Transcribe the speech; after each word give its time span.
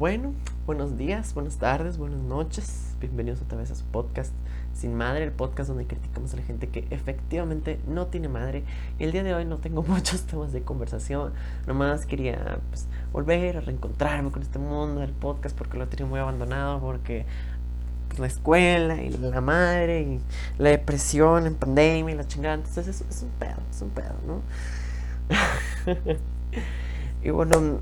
Bueno, 0.00 0.32
buenos 0.64 0.96
días, 0.96 1.34
buenas 1.34 1.58
tardes, 1.58 1.98
buenas 1.98 2.22
noches. 2.22 2.96
Bienvenidos 3.00 3.42
otra 3.42 3.58
vez 3.58 3.70
a 3.70 3.74
su 3.74 3.84
podcast 3.84 4.32
Sin 4.72 4.94
Madre, 4.94 5.24
el 5.24 5.30
podcast 5.30 5.68
donde 5.68 5.86
criticamos 5.86 6.32
a 6.32 6.38
la 6.38 6.42
gente 6.42 6.68
que 6.70 6.86
efectivamente 6.88 7.78
no 7.86 8.06
tiene 8.06 8.28
madre. 8.28 8.64
El 8.98 9.12
día 9.12 9.22
de 9.22 9.34
hoy 9.34 9.44
no 9.44 9.58
tengo 9.58 9.82
muchos 9.86 10.22
temas 10.22 10.54
de 10.54 10.62
conversación. 10.62 11.34
Nomás 11.66 12.06
quería 12.06 12.60
pues, 12.70 12.86
volver 13.12 13.58
a 13.58 13.60
reencontrarme 13.60 14.30
con 14.30 14.40
este 14.40 14.58
mundo 14.58 15.02
del 15.02 15.12
podcast 15.12 15.54
porque 15.54 15.76
lo 15.76 15.86
tenía 15.86 16.06
muy 16.06 16.18
abandonado, 16.18 16.80
porque 16.80 17.26
pues, 18.08 18.20
la 18.20 18.26
escuela 18.26 19.02
y 19.02 19.10
la 19.10 19.42
madre 19.42 20.00
y 20.00 20.20
la 20.56 20.70
depresión 20.70 21.46
en 21.46 21.56
pandemia 21.56 22.14
y 22.14 22.16
la 22.16 22.26
chingada. 22.26 22.54
Entonces 22.54 22.88
es, 22.88 23.00
es 23.02 23.22
un 23.22 23.28
pedo, 23.38 23.58
es 23.70 23.82
un 23.82 23.90
pedo, 23.90 24.14
¿no? 24.26 24.40
y 27.22 27.28
bueno, 27.28 27.80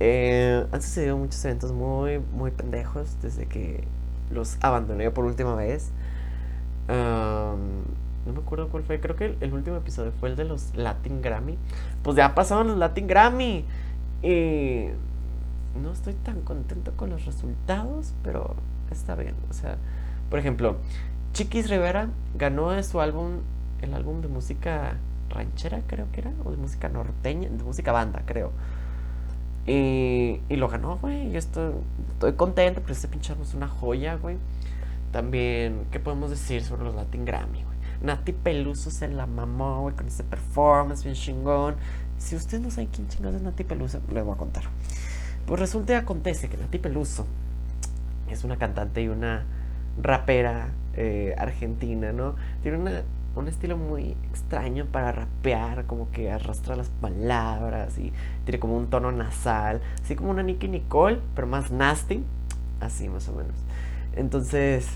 eh, 0.00 0.66
han 0.72 0.82
sucedido 0.82 1.16
muchos 1.18 1.44
eventos 1.44 1.72
muy, 1.72 2.18
muy 2.32 2.50
pendejos 2.50 3.16
desde 3.20 3.46
que 3.46 3.84
los 4.30 4.56
abandoné 4.62 5.10
por 5.10 5.26
última 5.26 5.54
vez. 5.54 5.90
no 6.88 8.32
me 8.32 8.38
acuerdo 8.38 8.68
cuál 8.68 8.82
fue. 8.82 8.98
Creo 8.98 9.14
que 9.14 9.36
el, 9.40 9.52
último 9.52 9.76
episodio 9.76 10.12
fue 10.18 10.30
el 10.30 10.36
de 10.36 10.44
los 10.44 10.74
Latin 10.74 11.20
Grammy. 11.20 11.58
Pues 12.02 12.16
ya 12.16 12.34
pasaron 12.34 12.68
los 12.68 12.78
Latin 12.78 13.06
Grammy. 13.06 13.64
Y 14.22 14.86
no 15.80 15.92
estoy 15.92 16.14
tan 16.14 16.40
contento 16.42 16.92
con 16.96 17.10
los 17.10 17.26
resultados, 17.26 18.14
pero 18.22 18.56
está 18.90 19.14
bien. 19.14 19.34
O 19.50 19.52
sea, 19.52 19.76
por 20.30 20.38
ejemplo, 20.38 20.76
Chiquis 21.34 21.68
Rivera 21.68 22.08
ganó 22.36 22.70
de 22.70 22.82
su 22.82 23.00
álbum, 23.00 23.40
el 23.82 23.94
álbum 23.94 24.20
de 24.22 24.28
música 24.28 24.96
ranchera, 25.28 25.80
creo 25.86 26.06
que 26.12 26.20
era, 26.22 26.32
o 26.44 26.50
de 26.50 26.56
música 26.56 26.88
norteña, 26.88 27.48
de 27.48 27.62
música 27.62 27.92
banda, 27.92 28.22
creo. 28.26 28.50
Y, 29.66 30.40
lo 30.50 30.68
ganó, 30.68 30.98
güey. 30.98 31.30
Yo 31.30 31.38
estoy, 31.38 31.72
estoy 32.12 32.32
contento, 32.34 32.80
pero 32.80 32.92
ese 32.92 33.08
pinche 33.08 33.34
es 33.40 33.54
una 33.54 33.68
joya, 33.68 34.16
güey. 34.16 34.36
También, 35.12 35.86
¿qué 35.90 36.00
podemos 36.00 36.30
decir 36.30 36.62
sobre 36.62 36.84
los 36.84 36.94
Latin 36.94 37.24
Grammy, 37.24 37.62
güey? 37.62 37.78
Nati 38.02 38.32
Peluso 38.32 38.90
se 38.90 39.08
la 39.08 39.26
mamó, 39.26 39.82
güey, 39.82 39.94
con 39.94 40.06
ese 40.06 40.24
performance 40.24 41.04
bien 41.04 41.14
chingón. 41.14 41.76
Si 42.18 42.36
ustedes 42.36 42.62
no 42.62 42.70
saben 42.70 42.88
quién 42.92 43.08
chingados 43.08 43.36
es 43.36 43.42
Nati 43.42 43.64
Peluso, 43.64 44.00
les 44.12 44.24
voy 44.24 44.34
a 44.34 44.36
contar. 44.36 44.64
Pues 45.46 45.60
resulta 45.60 45.92
y 45.92 45.96
acontece 45.96 46.48
que 46.48 46.56
Nati 46.56 46.78
Peluso 46.78 47.26
es 48.30 48.44
una 48.44 48.56
cantante 48.56 49.02
y 49.02 49.08
una 49.08 49.44
rapera 50.00 50.68
eh, 50.94 51.34
argentina, 51.36 52.12
¿no? 52.12 52.36
Tiene 52.62 52.78
una 52.78 53.02
un 53.36 53.48
estilo 53.48 53.76
muy 53.76 54.16
extraño 54.30 54.86
para 54.86 55.12
rapear, 55.12 55.86
como 55.86 56.10
que 56.10 56.30
arrastra 56.30 56.76
las 56.76 56.88
palabras 56.88 57.96
y 57.98 58.12
tiene 58.44 58.58
como 58.58 58.76
un 58.76 58.88
tono 58.88 59.12
nasal, 59.12 59.80
así 60.02 60.16
como 60.16 60.30
una 60.30 60.42
Nicky 60.42 60.68
Nicole, 60.68 61.20
pero 61.34 61.46
más 61.46 61.70
nasty, 61.70 62.24
así 62.80 63.08
más 63.08 63.28
o 63.28 63.32
menos. 63.32 63.54
Entonces, 64.16 64.88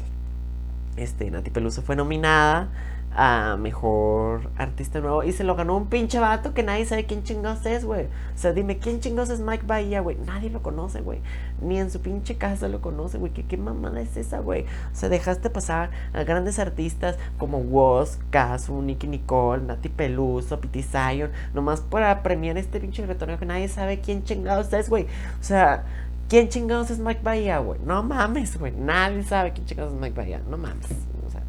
este, 0.97 1.31
Nati 1.31 1.51
Peluso 1.51 1.83
fue 1.83 1.97
nominada 1.97 2.69
a 3.17 3.57
mejor 3.57 4.51
artista 4.57 5.01
nuevo 5.01 5.23
y 5.23 5.33
se 5.33 5.45
lo 5.45 5.55
ganó 5.55 5.77
un 5.77 5.87
pinche 5.87 6.19
vato 6.19 6.53
que 6.53 6.65
nadie 6.65 6.85
sabe 6.85 7.07
quién 7.07 7.23
chingados 7.23 7.65
es, 7.65 7.85
güey. 7.85 8.07
O 8.07 8.39
sea, 8.39 8.53
dime, 8.53 8.79
¿quién 8.79 9.01
chingados 9.01 9.31
es 9.31 9.39
Mike 9.41 9.65
Bahía, 9.67 10.01
güey? 10.01 10.17
Nadie 10.27 10.51
lo 10.51 10.63
conoce, 10.63 11.01
güey. 11.01 11.21
Ni 11.63 11.79
en 11.79 11.91
su 11.91 12.01
pinche 12.01 12.37
casa 12.37 12.67
lo 12.67 12.81
conoce, 12.81 13.19
güey. 13.19 13.33
¿Qué, 13.33 13.45
¿Qué 13.45 13.57
mamada 13.57 14.01
es 14.01 14.17
esa, 14.17 14.41
güey? 14.41 14.63
O 14.93 14.97
sea, 14.97 15.09
dejaste 15.09 15.49
pasar 15.49 15.91
a 16.13 16.25
grandes 16.25 16.59
artistas 16.59 17.17
como 17.39 17.59
Woz, 17.59 18.19
Kazu, 18.31 18.83
Nicky 18.83 19.07
Nicole, 19.07 19.63
Nati 19.63 19.89
Peluso, 19.89 20.61
Pity 20.61 20.83
Zion, 20.83 21.31
nomás 21.55 21.81
para 21.81 22.23
premiar 22.25 22.59
este 22.59 22.81
pinche 22.81 23.03
reggaetonero 23.03 23.39
que 23.39 23.47
nadie 23.47 23.69
sabe 23.69 24.01
quién 24.01 24.25
chingados 24.25 24.73
es, 24.73 24.91
güey. 24.91 25.05
O 25.41 25.45
sea, 25.45 25.85
¿quién 26.29 26.49
chingados 26.49 26.91
es 26.91 26.99
Mike 26.99 27.21
Bahía, 27.23 27.59
güey? 27.59 27.79
No 27.87 28.03
mames, 28.03 28.59
güey. 28.59 28.73
Nadie 28.73 29.23
sabe 29.23 29.53
quién 29.53 29.67
chingados 29.67 29.93
es 29.93 30.01
Mike 30.01 30.17
Bahía. 30.17 30.41
No 30.51 30.59
mames. 30.59 30.91
O 31.25 31.31
sea, 31.31 31.43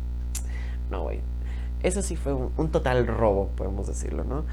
no, 0.91 1.02
güey 1.02 1.34
eso 1.84 2.02
sí 2.02 2.16
fue 2.16 2.34
un, 2.34 2.69
total 2.69 3.08
robo, 3.08 3.50
podemos 3.56 3.88
decirlo, 3.88 4.24
¿no? 4.24 4.44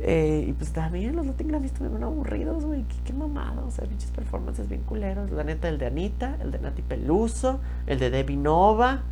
Eh, 0.00 0.46
y 0.48 0.52
pues 0.52 0.72
también 0.72 1.14
los 1.14 1.26
Latin 1.26 1.48
Grammy 1.48 1.66
estuvieron 1.66 2.02
aburridos, 2.02 2.64
güey. 2.64 2.84
Qué, 2.84 2.96
qué 3.04 3.12
mamada. 3.12 3.62
O 3.66 3.70
sea, 3.70 3.86
pinches 3.86 4.10
performances 4.10 4.68
bien 4.68 4.82
culeros. 4.82 5.30
La 5.30 5.44
neta, 5.44 5.68
el 5.68 5.78
de 5.78 5.86
Anita, 5.86 6.38
el 6.40 6.50
de 6.50 6.58
Nati 6.58 6.80
Peluso, 6.80 7.60
el 7.86 7.98
de 7.98 8.10
Debbie 8.10 8.36
Nova. 8.36 9.02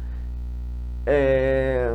Eh, 1.04 1.90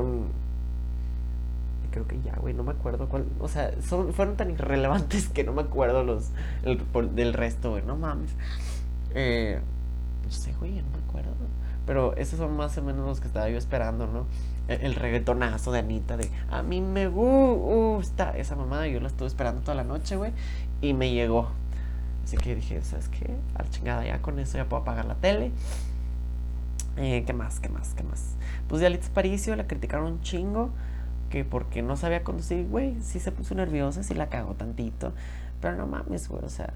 creo 1.93 2.07
que 2.07 2.19
ya, 2.21 2.35
güey, 2.35 2.53
no 2.53 2.63
me 2.63 2.71
acuerdo 2.71 3.07
cuál. 3.07 3.25
O 3.39 3.47
sea, 3.47 3.71
son, 3.81 4.13
fueron 4.13 4.35
tan 4.35 4.51
irrelevantes 4.51 5.29
que 5.29 5.43
no 5.43 5.53
me 5.53 5.61
acuerdo 5.61 6.03
los 6.03 6.29
el, 6.63 6.81
del 7.15 7.33
resto, 7.33 7.71
güey. 7.71 7.83
No 7.83 7.95
mames. 7.95 8.31
Eh, 9.13 9.59
no 10.25 10.31
sé, 10.31 10.53
güey, 10.59 10.71
no 10.73 10.89
me 10.91 11.03
acuerdo. 11.07 11.31
Pero 11.85 12.15
esos 12.15 12.39
son 12.39 12.55
más 12.55 12.77
o 12.77 12.81
menos 12.81 13.05
los 13.05 13.19
que 13.19 13.27
estaba 13.27 13.49
yo 13.49 13.57
esperando, 13.57 14.07
¿no? 14.07 14.25
El, 14.67 14.95
reggaetonazo 14.95 15.73
de 15.73 15.79
Anita 15.79 16.15
de 16.15 16.31
a 16.49 16.63
mí 16.63 16.79
me 16.79 17.07
gusta 17.07 18.37
esa 18.37 18.55
mamada. 18.55 18.87
Yo 18.87 18.99
la 18.99 19.07
estuve 19.07 19.27
esperando 19.27 19.61
toda 19.61 19.75
la 19.75 19.83
noche, 19.83 20.15
güey. 20.15 20.31
Y 20.81 20.93
me 20.93 21.11
llegó. 21.11 21.49
Así 22.23 22.37
que 22.37 22.55
dije, 22.55 22.81
¿sabes 22.81 23.09
qué? 23.09 23.35
A 23.55 23.63
la 23.63 23.69
chingada, 23.69 24.05
ya 24.05 24.21
con 24.21 24.39
eso 24.39 24.57
ya 24.57 24.65
puedo 24.65 24.81
apagar 24.81 25.05
la 25.05 25.15
tele. 25.15 25.51
Eh, 26.95 27.23
¿Qué 27.25 27.33
más? 27.33 27.59
¿Qué 27.59 27.69
más? 27.69 27.93
¿Qué 27.93 28.03
más? 28.03 28.35
Pues 28.67 28.79
de 28.79 28.87
Alitz 28.87 29.09
Paricio 29.09 29.55
la 29.55 29.67
criticaron 29.67 30.13
un 30.13 30.21
chingo. 30.21 30.69
Que 31.29 31.43
porque 31.43 31.81
no 31.81 31.97
sabía 31.97 32.23
conducir, 32.23 32.67
güey. 32.67 32.95
Sí 33.01 33.19
se 33.19 33.31
puso 33.31 33.55
nerviosa, 33.55 34.03
sí 34.03 34.13
la 34.13 34.29
cagó 34.29 34.53
tantito. 34.53 35.13
Pero 35.59 35.75
no 35.75 35.87
mames, 35.87 36.29
güey. 36.29 36.43
O 36.45 36.49
sea, 36.49 36.73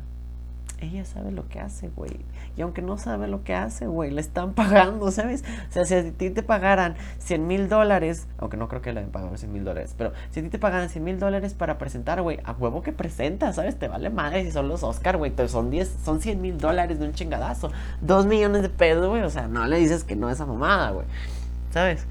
ella 0.79 1.05
sabe 1.05 1.31
lo 1.31 1.47
que 1.47 1.59
hace, 1.59 1.89
güey. 1.89 2.19
Y 2.55 2.61
aunque 2.61 2.81
no 2.81 2.97
sabe 2.97 3.27
lo 3.27 3.43
que 3.43 3.55
hace, 3.55 3.87
güey, 3.87 4.11
le 4.11 4.21
están 4.21 4.53
pagando, 4.53 5.11
¿sabes? 5.11 5.43
O 5.69 5.73
sea, 5.73 5.85
si 5.85 5.95
a 5.95 6.11
ti 6.11 6.29
te 6.29 6.43
pagaran 6.43 6.95
100 7.19 7.47
mil 7.47 7.69
dólares, 7.69 8.27
aunque 8.37 8.57
no 8.57 8.67
creo 8.67 8.81
que 8.81 8.93
le 8.93 8.99
hayan 8.99 9.11
pagado 9.11 9.35
100 9.35 9.51
mil 9.51 9.63
dólares, 9.63 9.95
pero 9.97 10.13
si 10.31 10.39
a 10.39 10.43
ti 10.43 10.49
te 10.49 10.59
pagaran 10.59 10.89
100 10.89 11.03
mil 11.03 11.19
dólares 11.19 11.53
para 11.53 11.77
presentar, 11.77 12.21
güey, 12.21 12.39
a 12.43 12.51
huevo 12.51 12.83
que 12.83 12.91
presenta, 12.91 13.51
¿sabes? 13.53 13.77
Te 13.77 13.87
vale 13.87 14.09
madre 14.09 14.43
si 14.43 14.51
son 14.51 14.67
los 14.67 14.83
Oscar, 14.83 15.17
güey. 15.17 15.33
Son 15.47 15.69
10, 15.69 15.97
son 16.03 16.21
100 16.21 16.41
mil 16.41 16.57
dólares 16.57 16.99
de 16.99 17.05
un 17.05 17.13
chingadazo. 17.13 17.71
2 18.01 18.25
millones 18.25 18.61
de 18.61 18.69
pesos, 18.69 19.07
güey. 19.07 19.23
O 19.23 19.29
sea, 19.29 19.47
no 19.47 19.65
le 19.65 19.77
dices 19.77 20.03
que 20.03 20.15
no 20.15 20.29
es 20.29 20.35
esa 20.35 20.45
mamada, 20.45 20.91
güey. 20.91 21.05
¿Sabes? 21.71 22.05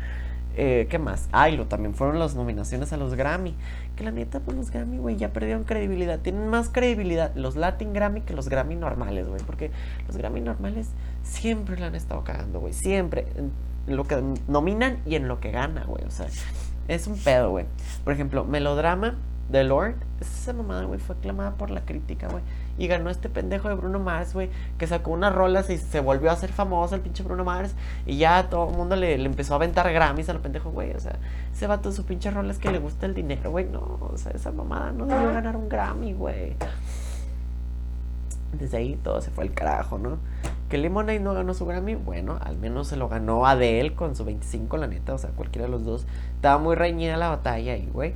Eh, 0.56 0.87
¿Qué 0.88 0.99
más? 0.99 1.28
Ay, 1.32 1.56
lo 1.56 1.66
también 1.66 1.94
fueron 1.94 2.19
las 2.19 2.34
nominaciones 2.34 2.93
a 2.93 2.97
los 2.97 3.15
Grammy. 3.15 3.55
Que 3.97 4.05
la 4.05 4.11
neta, 4.11 4.41
pues 4.41 4.57
los 4.57 4.71
Grammy, 4.71 4.99
güey, 4.99 5.17
ya 5.17 5.33
perdieron 5.33 5.65
credibilidad. 5.65 6.19
Tienen 6.21 6.49
más 6.49 6.69
credibilidad 6.69 7.34
los 7.34 7.57
Latin 7.57 7.95
Grammy 7.95 8.21
que 8.21 8.34
los 8.34 8.49
Grammy 8.49 8.77
normales, 8.77 9.27
güey. 9.27 9.41
Porque 9.45 9.71
los 10.07 10.17
Grammy 10.17 10.43
normales 10.43 10.91
siempre 11.23 11.79
la 11.79 11.87
han 11.87 11.95
estado 11.95 12.23
cagando, 12.23 12.61
güey. 12.61 12.75
Siempre. 12.75 13.27
En 13.37 13.97
lo 13.97 14.05
que 14.05 14.23
nominan 14.49 14.99
y 15.06 15.15
en 15.15 15.29
lo 15.29 15.41
que 15.41 15.51
gana, 15.51 15.85
güey. 15.85 16.05
O 16.05 16.11
sea, 16.11 16.27
es 16.89 17.06
un 17.06 17.19
pedo, 17.19 17.51
güey. 17.51 17.65
Por 18.05 18.12
ejemplo, 18.12 18.45
Melodrama 18.45 19.17
The 19.51 19.65
Lord, 19.65 19.95
esa 20.21 20.53
mamada, 20.53 20.85
güey, 20.85 20.99
fue 20.99 21.17
aclamada 21.17 21.53
por 21.53 21.71
la 21.71 21.83
crítica, 21.83 22.29
güey. 22.29 22.43
Y 22.78 22.87
ganó 22.88 23.10
este 23.10 23.28
pendejo 23.28 23.69
de 23.69 23.75
Bruno 23.75 23.98
Mars, 23.98 24.34
güey, 24.34 24.50
que 24.78 24.87
sacó 24.87 25.10
unas 25.12 25.34
rolas 25.34 25.70
y 25.70 25.78
se 25.78 26.00
volvió 26.00 26.31
a 26.31 26.34
hacer 26.34 26.53
famoso 26.53 26.94
el 26.94 27.00
pinche 27.00 27.22
Bruno 27.22 27.44
Mars. 27.44 27.75
Y 28.06 28.19
ya 28.19 28.48
todo 28.48 28.70
el 28.70 28.76
mundo 28.76 28.97
le, 28.97 29.14
empezó 29.14 29.54
a 29.54 29.56
aventar 29.56 29.92
Grammys 29.92 30.28
al 30.28 30.41
pendejo, 30.41 30.70
güey. 30.70 30.92
O 30.92 31.00
sea, 31.00 31.16
ese 31.53 31.66
vato 31.66 31.92
su 31.92 32.04
pinche 32.04 32.31
rola 32.31 32.54
que 32.54 32.70
le 32.70 32.78
gusta 32.78 33.06
el 33.06 33.14
dinero, 33.14 33.50
güey. 33.50 33.66
No, 33.66 33.98
o 34.00 34.16
sea, 34.16 34.32
esa 34.32 34.53
mamada 34.53 34.92
no 34.92 35.06
debió 35.06 35.32
ganar 35.32 35.56
un 35.56 35.69
Grammy, 35.69 36.12
güey. 36.12 36.54
Desde 38.53 38.78
ahí 38.78 38.98
todo 39.03 39.20
se 39.20 39.31
fue 39.31 39.44
al 39.44 39.53
carajo, 39.53 39.98
¿no? 39.98 40.19
Que 40.69 40.78
Lemonade 40.78 41.20
no 41.20 41.34
ganó 41.34 41.54
su 41.54 41.64
Grammy, 41.64 41.94
bueno, 41.94 42.38
al 42.43 42.56
menos 42.56 42.88
se 42.88 42.97
lo 42.97 43.08
ganó 43.08 43.47
Adele 43.47 43.94
con 43.94 44.16
su 44.16 44.25
25, 44.25 44.76
la 44.76 44.87
neta. 44.87 45.14
O 45.14 45.19
sea, 45.19 45.31
cualquiera 45.31 45.66
de 45.66 45.70
los 45.70 45.84
dos. 45.84 46.06
Estaba 46.34 46.58
muy 46.58 46.75
reñida 46.75 47.16
la 47.16 47.28
batalla 47.28 47.75
ahí, 47.75 47.88
güey. 47.93 48.14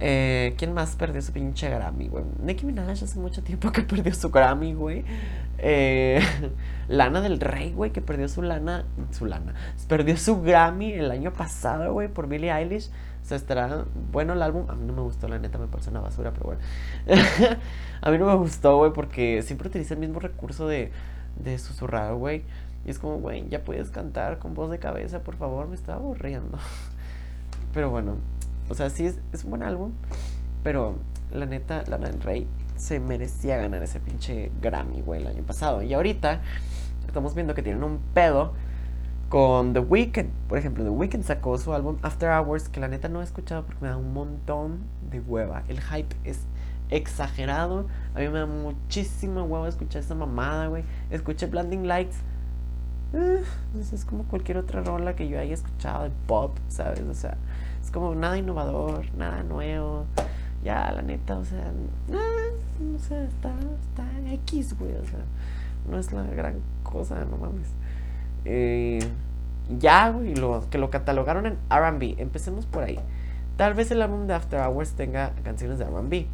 Eh, 0.00 0.54
¿Quién 0.56 0.72
más 0.72 0.96
perdió 0.96 1.20
su 1.20 1.32
pinche 1.32 1.68
Grammy, 1.68 2.08
güey? 2.08 2.24
Nicki 2.42 2.64
Minaj 2.64 2.90
hace 2.90 3.18
mucho 3.18 3.42
tiempo 3.42 3.70
que 3.70 3.82
perdió 3.82 4.14
su 4.14 4.30
Grammy, 4.30 4.72
güey. 4.72 5.04
Eh, 5.58 6.20
Lana 6.88 7.20
del 7.20 7.38
Rey, 7.38 7.72
güey, 7.72 7.92
que 7.92 8.00
perdió 8.00 8.28
su 8.28 8.42
lana. 8.42 8.84
Su 9.10 9.26
lana. 9.26 9.54
Perdió 9.88 10.16
su 10.16 10.40
Grammy 10.40 10.92
el 10.92 11.10
año 11.10 11.32
pasado, 11.32 11.92
güey, 11.92 12.08
por 12.08 12.28
Billie 12.28 12.50
Eilish. 12.50 12.88
O 13.22 13.26
sea, 13.26 13.36
estará 13.36 13.84
bueno 14.10 14.32
el 14.32 14.42
álbum. 14.42 14.64
A 14.70 14.74
mí 14.74 14.86
no 14.86 14.94
me 14.94 15.02
gustó, 15.02 15.28
la 15.28 15.38
neta, 15.38 15.58
me 15.58 15.66
parece 15.66 15.90
una 15.90 16.00
basura, 16.00 16.32
pero 16.32 16.46
bueno. 16.46 16.62
a 18.00 18.10
mí 18.10 18.18
no 18.18 18.26
me 18.26 18.34
gustó, 18.36 18.78
güey, 18.78 18.92
porque 18.92 19.42
siempre 19.42 19.68
utiliza 19.68 19.94
el 19.94 20.00
mismo 20.00 20.18
recurso 20.18 20.66
de, 20.66 20.90
de 21.36 21.58
susurrar, 21.58 22.14
güey. 22.14 22.42
Y 22.86 22.90
es 22.90 22.98
como, 22.98 23.18
güey, 23.18 23.46
ya 23.50 23.62
puedes 23.62 23.90
cantar 23.90 24.38
con 24.38 24.54
voz 24.54 24.70
de 24.70 24.78
cabeza, 24.78 25.22
por 25.22 25.36
favor, 25.36 25.68
me 25.68 25.74
estaba 25.74 25.98
aburriendo. 25.98 26.58
pero 27.74 27.90
bueno, 27.90 28.16
o 28.70 28.74
sea, 28.74 28.88
sí 28.88 29.04
es, 29.04 29.44
un 29.44 29.50
buen 29.50 29.62
álbum, 29.62 29.92
pero 30.62 30.96
la 31.32 31.44
neta, 31.44 31.84
Lana 31.88 32.08
del 32.08 32.20
Rey 32.22 32.46
se 32.76 33.00
merecía 33.00 33.56
ganar 33.56 33.82
ese 33.82 34.00
pinche 34.00 34.50
Grammy, 34.62 35.02
güey, 35.02 35.20
el 35.20 35.26
año 35.26 35.42
pasado. 35.42 35.82
Y 35.82 35.92
ahorita 35.92 36.40
estamos 37.06 37.34
viendo 37.34 37.54
que 37.54 37.62
tienen 37.62 37.82
un 37.82 37.98
pedo 38.14 38.52
con 39.28 39.72
The 39.72 39.80
Weeknd. 39.80 40.30
Por 40.48 40.56
ejemplo, 40.56 40.84
The 40.84 40.90
Weeknd 40.90 41.24
sacó 41.24 41.58
su 41.58 41.74
álbum 41.74 41.98
After 42.02 42.30
Hours, 42.30 42.68
que 42.68 42.78
la 42.78 42.88
neta 42.88 43.08
no 43.08 43.20
he 43.20 43.24
escuchado 43.24 43.66
porque 43.66 43.80
me 43.82 43.88
da 43.88 43.96
un 43.96 44.12
montón 44.12 44.78
de 45.10 45.20
hueva. 45.20 45.64
El 45.68 45.80
hype 45.80 46.14
es 46.24 46.38
exagerado. 46.90 47.86
A 48.14 48.20
mí 48.20 48.28
me 48.28 48.38
da 48.38 48.46
muchísimo 48.46 49.42
huevo 49.42 49.66
escuchar 49.66 50.02
esa 50.02 50.14
mamada, 50.14 50.68
güey. 50.68 50.84
Escuché 51.10 51.46
Blinding 51.46 51.88
Lights. 51.88 52.16
Uh, 53.12 53.42
es 53.80 54.04
como 54.04 54.22
cualquier 54.24 54.58
otra 54.58 54.82
rola 54.82 55.16
que 55.16 55.28
yo 55.28 55.40
haya 55.40 55.54
escuchado 55.54 56.04
de 56.04 56.10
pop, 56.28 56.56
¿sabes? 56.68 57.00
O 57.00 57.14
sea, 57.14 57.36
es 57.82 57.90
como 57.90 58.14
nada 58.14 58.38
innovador, 58.38 59.04
nada 59.16 59.42
nuevo. 59.42 60.06
Ya, 60.62 60.92
la 60.92 61.02
neta, 61.02 61.38
o 61.38 61.44
sea, 61.44 61.72
nada, 62.08 62.24
no 62.80 62.98
sé, 62.98 63.24
está, 63.24 63.50
está 63.80 64.04
X, 64.32 64.78
güey, 64.78 64.94
o 64.94 65.04
sea, 65.06 65.20
no 65.90 65.98
es 65.98 66.12
la 66.12 66.22
gran 66.24 66.56
cosa, 66.82 67.24
no 67.24 67.38
mames. 67.38 67.68
Eh, 68.44 69.00
ya, 69.78 70.10
güey, 70.10 70.34
lo, 70.34 70.68
que 70.70 70.78
lo 70.78 70.90
catalogaron 70.90 71.46
en 71.46 71.54
RB. 71.70 72.20
Empecemos 72.20 72.66
por 72.66 72.82
ahí. 72.84 72.98
Tal 73.56 73.74
vez 73.74 73.90
el 73.90 74.02
álbum 74.02 74.26
de 74.26 74.34
After 74.34 74.60
Hours 74.60 74.92
tenga 74.92 75.32
canciones 75.44 75.78
de 75.78 75.84
RB. 75.84 76.26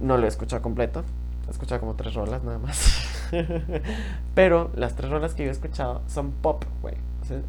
No 0.00 0.16
lo 0.16 0.24
he 0.24 0.28
escuchado 0.28 0.62
completo. 0.62 1.04
He 1.46 1.50
escuchado 1.50 1.80
como 1.80 1.94
tres 1.94 2.14
rolas 2.14 2.42
nada 2.42 2.58
más. 2.58 3.06
Pero 4.34 4.70
las 4.74 4.96
tres 4.96 5.10
rolas 5.10 5.34
que 5.34 5.44
yo 5.44 5.50
he 5.50 5.52
escuchado 5.52 6.02
son 6.08 6.32
pop, 6.32 6.64
güey. 6.82 6.94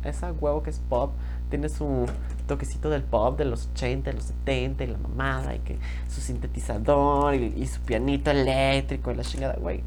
esa 0.03 0.31
huevo 0.33 0.63
que 0.63 0.69
es 0.69 0.79
pop 0.79 1.13
tiene 1.49 1.69
su 1.69 2.05
toquecito 2.51 2.89
del 2.89 3.03
pop 3.03 3.37
de 3.37 3.45
los 3.45 3.69
80, 3.73 4.11
de 4.11 4.17
los 4.17 4.25
70 4.25 4.83
y 4.83 4.87
la 4.87 4.97
mamada 4.97 5.55
y 5.55 5.59
que 5.59 5.77
su 6.09 6.19
sintetizador 6.19 7.33
y, 7.35 7.65
su 7.65 7.79
pianito 7.81 8.29
eléctrico 8.29 9.11
y 9.11 9.15
la 9.15 9.23
chingada, 9.23 9.55
güey. 9.55 9.83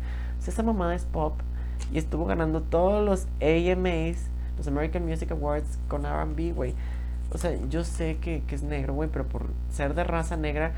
esa 0.46 0.62
mamada 0.62 0.94
es 0.94 1.04
pop 1.04 1.34
y 1.92 1.98
estuvo 1.98 2.24
ganando 2.24 2.62
todos 2.62 3.04
los 3.04 3.26
AMAs 3.42 4.30
los 4.56 4.66
American 4.66 5.04
Music 5.04 5.30
Awards 5.32 5.78
con 5.88 6.04
RB, 6.04 6.54
güey. 6.54 6.74
O 7.32 7.38
sea, 7.38 7.52
yo 7.68 7.84
sé 7.84 8.18
que, 8.18 8.42
es 8.48 8.62
negro, 8.62 8.94
güey, 8.94 9.08
pero 9.12 9.26
por 9.26 9.46
ser 9.70 9.94
de 9.94 10.04
raza 10.04 10.36
negra, 10.36 10.72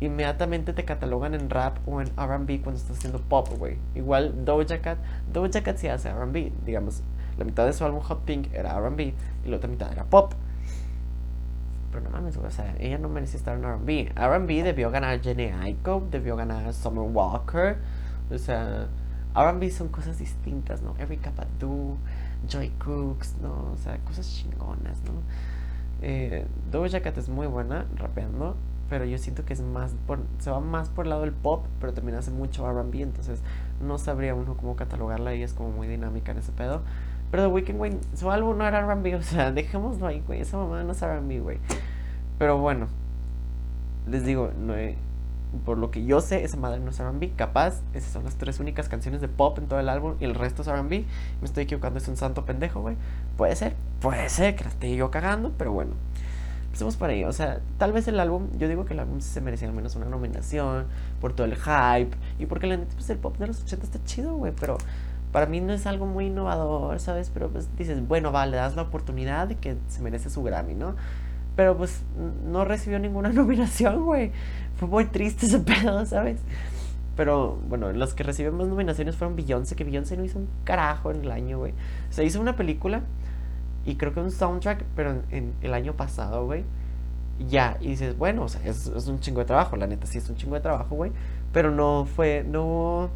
inmediatamente 0.00 0.72
te 0.72 0.84
catalogan 0.84 1.34
en 1.34 1.50
rap 1.50 1.78
o 1.86 2.00
en 2.00 2.08
RB 2.08 2.62
cuando 2.62 2.80
estás 2.80 2.98
haciendo 2.98 3.18
pop, 3.20 3.48
güey. 3.58 3.78
Igual 3.94 4.44
Doja 4.44 4.80
Cat, 4.80 4.98
Doja 5.32 5.62
Cat 5.62 5.76
sí 5.78 5.88
hace 5.88 6.12
RB, 6.12 6.52
digamos. 6.64 7.02
La 7.38 7.44
mitad 7.44 7.64
de 7.64 7.72
su 7.72 7.84
álbum 7.84 8.00
Hot 8.00 8.24
Pink 8.24 8.52
era 8.52 8.78
RB 8.78 9.00
y 9.00 9.14
la 9.46 9.56
otra 9.56 9.68
mitad 9.68 9.90
era 9.90 10.04
pop. 10.04 10.34
Pero 11.90 12.04
no 12.04 12.10
mames, 12.10 12.36
o 12.36 12.50
sea, 12.50 12.74
ella 12.78 12.98
no 12.98 13.08
merecía 13.08 13.38
estar 13.38 13.56
en 13.56 13.64
RB. 13.64 14.12
RB 14.14 14.62
debió 14.62 14.90
ganar 14.90 15.20
Jenny 15.20 15.46
Aiko, 15.46 16.06
debió 16.10 16.36
ganar 16.36 16.72
Summer 16.72 17.04
Walker. 17.04 17.78
O 18.30 18.38
sea, 18.38 18.86
RB 19.34 19.70
son 19.70 19.88
cosas 19.88 20.18
distintas, 20.18 20.82
¿no? 20.82 20.94
Erika 20.98 21.32
Badu, 21.36 21.96
Joy 22.48 22.70
Cooks, 22.84 23.36
¿no? 23.42 23.72
O 23.72 23.76
sea, 23.76 23.98
cosas 23.98 24.28
chingonas, 24.28 25.02
¿no? 25.04 25.12
Eh, 26.02 26.46
Doja 26.70 27.00
Cat 27.00 27.18
es 27.18 27.28
muy 27.28 27.46
buena 27.46 27.86
rapeando, 27.96 28.56
pero 28.88 29.04
yo 29.04 29.18
siento 29.18 29.44
que 29.44 29.52
es 29.52 29.60
más 29.60 29.94
por, 30.06 30.20
se 30.38 30.50
va 30.50 30.60
más 30.60 30.88
por 30.88 31.04
el 31.04 31.10
lado 31.10 31.22
del 31.22 31.32
pop, 31.32 31.66
pero 31.80 31.92
también 31.92 32.16
hace 32.16 32.30
mucho 32.30 32.68
R&B, 32.68 33.02
entonces 33.02 33.40
no 33.80 33.98
sabría 33.98 34.34
uno 34.34 34.56
cómo 34.56 34.76
catalogarla 34.76 35.34
y 35.34 35.42
es 35.42 35.52
como 35.52 35.70
muy 35.70 35.88
dinámica 35.88 36.32
en 36.32 36.38
ese 36.38 36.52
pedo. 36.52 36.82
Pero 37.30 37.44
The 37.44 37.48
Weeknd, 37.48 37.78
güey, 37.78 37.92
su 38.16 38.30
álbum 38.30 38.58
no 38.58 38.66
era 38.66 38.80
R&B, 38.80 39.16
o 39.16 39.22
sea, 39.22 39.52
dejémoslo 39.52 40.06
ahí, 40.06 40.22
güey, 40.26 40.40
esa 40.40 40.56
mamá 40.56 40.82
no 40.82 40.92
es 40.92 41.02
R&B, 41.02 41.40
güey. 41.40 41.58
Pero 42.38 42.58
bueno, 42.58 42.88
les 44.08 44.24
digo, 44.24 44.50
no 44.58 44.74
he, 44.74 44.96
por 45.64 45.78
lo 45.78 45.90
que 45.90 46.04
yo 46.04 46.20
sé, 46.20 46.44
esa 46.44 46.56
madre 46.56 46.80
no 46.80 46.90
es 46.90 46.98
RB. 46.98 47.34
Capaz, 47.36 47.80
esas 47.92 48.12
son 48.12 48.24
las 48.24 48.36
tres 48.36 48.60
únicas 48.60 48.88
canciones 48.88 49.20
de 49.20 49.28
pop 49.28 49.58
en 49.58 49.66
todo 49.66 49.80
el 49.80 49.88
álbum 49.88 50.14
y 50.20 50.24
el 50.24 50.34
resto 50.34 50.62
es 50.62 50.68
RB. 50.68 50.90
Me 50.90 51.06
estoy 51.44 51.64
equivocando, 51.64 51.98
es 51.98 52.08
un 52.08 52.16
santo 52.16 52.44
pendejo, 52.44 52.80
güey. 52.80 52.96
Puede 53.36 53.56
ser, 53.56 53.74
puede 54.00 54.28
ser 54.28 54.56
que 54.56 54.64
la 54.64 54.70
esté 54.70 54.94
yo 54.94 55.10
cagando, 55.10 55.52
pero 55.56 55.72
bueno. 55.72 55.92
Empecemos 56.66 56.96
por 56.96 57.10
ahí. 57.10 57.24
O 57.24 57.32
sea, 57.32 57.60
tal 57.78 57.92
vez 57.92 58.06
el 58.06 58.20
álbum, 58.20 58.46
yo 58.56 58.68
digo 58.68 58.84
que 58.84 58.94
el 58.94 59.00
álbum 59.00 59.20
se 59.20 59.40
merecía 59.40 59.68
al 59.68 59.74
menos 59.74 59.96
una 59.96 60.06
nominación 60.06 60.86
por 61.20 61.32
todo 61.32 61.46
el 61.46 61.56
hype 61.56 62.16
y 62.38 62.46
porque 62.46 62.68
la 62.68 62.76
neta, 62.76 62.94
pues 62.94 63.10
el 63.10 63.18
pop 63.18 63.36
de 63.38 63.48
los 63.48 63.62
80 63.62 63.86
está 63.86 64.04
chido, 64.04 64.34
güey, 64.34 64.52
pero 64.58 64.78
para 65.32 65.46
mí 65.46 65.60
no 65.60 65.72
es 65.72 65.86
algo 65.86 66.06
muy 66.06 66.26
innovador, 66.26 66.98
¿sabes? 67.00 67.30
Pero 67.32 67.48
pues 67.50 67.68
dices, 67.76 68.06
bueno, 68.06 68.32
vale, 68.32 68.52
le 68.52 68.56
das 68.58 68.76
la 68.76 68.82
oportunidad 68.82 69.48
que 69.56 69.76
se 69.88 70.02
merece 70.02 70.30
su 70.30 70.42
Grammy, 70.42 70.74
¿no? 70.74 70.94
Pero 71.56 71.76
pues 71.76 72.02
no 72.46 72.64
recibió 72.64 72.98
ninguna 72.98 73.28
nominación, 73.32 74.04
güey. 74.04 74.32
Fue 74.76 74.88
muy 74.88 75.04
triste 75.06 75.46
ese 75.46 75.58
pedo, 75.60 76.04
¿sabes? 76.06 76.40
Pero 77.16 77.58
bueno, 77.68 77.92
los 77.92 78.14
que 78.14 78.22
recibieron 78.22 78.56
más 78.58 78.68
nominaciones 78.68 79.16
fueron 79.16 79.36
Beyoncé, 79.36 79.76
que 79.76 79.84
Beyoncé 79.84 80.16
no 80.16 80.24
hizo 80.24 80.38
un 80.38 80.48
carajo 80.64 81.10
en 81.10 81.22
el 81.22 81.30
año, 81.30 81.58
güey. 81.58 81.74
Se 82.08 82.24
hizo 82.24 82.40
una 82.40 82.56
película 82.56 83.02
y 83.84 83.96
creo 83.96 84.12
que 84.12 84.20
un 84.20 84.30
soundtrack, 84.30 84.84
pero 84.96 85.22
en, 85.30 85.52
el 85.62 85.74
año 85.74 85.94
pasado, 85.94 86.46
güey. 86.46 86.64
Ya, 87.48 87.78
y 87.80 87.88
dices, 87.88 88.16
bueno, 88.18 88.44
o 88.44 88.48
sea, 88.48 88.60
es, 88.64 88.86
un 88.86 89.20
chingo 89.20 89.40
de 89.40 89.46
trabajo, 89.46 89.76
la 89.76 89.86
neta 89.86 90.06
sí 90.06 90.18
es 90.18 90.28
un 90.28 90.36
chingo 90.36 90.54
de 90.54 90.60
trabajo, 90.60 90.94
güey. 90.94 91.12
Pero 91.52 91.70
no 91.70 92.06
fue, 92.06 92.44
no. 92.46 93.10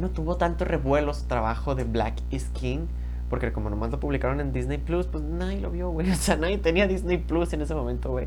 No 0.00 0.10
tuvo 0.10 0.36
tanto 0.36 0.64
revuelo 0.64 1.12
su 1.14 1.26
trabajo 1.26 1.74
de 1.74 1.84
Black 1.84 2.20
is 2.30 2.48
King 2.54 2.86
porque 3.30 3.52
como 3.52 3.70
nomás 3.70 3.92
lo 3.92 4.00
publicaron 4.00 4.40
en 4.40 4.52
Disney 4.52 4.78
Plus, 4.78 5.06
pues 5.06 5.22
nadie 5.22 5.60
lo 5.60 5.70
vio, 5.70 5.90
güey. 5.90 6.10
O 6.12 6.16
sea, 6.16 6.36
nadie 6.36 6.58
tenía 6.58 6.88
Disney 6.88 7.16
Plus 7.16 7.52
en 7.52 7.62
ese 7.62 7.74
momento, 7.74 8.10
güey. 8.10 8.26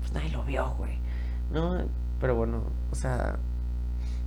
Pues 0.00 0.12
nadie 0.12 0.30
lo 0.30 0.44
vio, 0.44 0.70
güey. 0.78 0.96
No, 1.52 1.78
pero 2.20 2.36
bueno, 2.36 2.62
o 2.90 2.94
sea, 2.94 3.36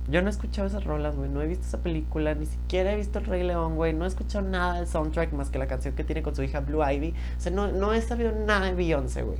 yo 0.08 0.20
no 0.20 0.28
he 0.28 0.30
escuchado 0.30 0.68
esas 0.68 0.84
rolas, 0.84 1.16
güey. 1.16 1.30
No 1.30 1.40
he 1.40 1.46
visto 1.46 1.66
esa 1.66 1.78
película, 1.78 2.34
ni 2.34 2.44
siquiera 2.44 2.92
he 2.92 2.96
visto 2.96 3.18
El 3.18 3.24
Rey 3.24 3.42
León, 3.42 3.76
güey. 3.76 3.94
No 3.94 4.04
he 4.04 4.08
escuchado 4.08 4.46
nada 4.46 4.74
del 4.74 4.86
soundtrack 4.86 5.32
más 5.32 5.48
que 5.48 5.58
la 5.58 5.66
canción 5.66 5.94
que 5.94 6.04
tiene 6.04 6.22
con 6.22 6.36
su 6.36 6.42
hija 6.42 6.60
Blue 6.60 6.82
Ivy. 6.84 7.14
O 7.36 7.40
sea, 7.40 7.50
no, 7.50 7.68
no 7.68 7.94
he 7.94 8.02
sabido 8.02 8.32
nada 8.32 8.66
de 8.66 8.74
Beyoncé, 8.74 9.22
güey. 9.22 9.38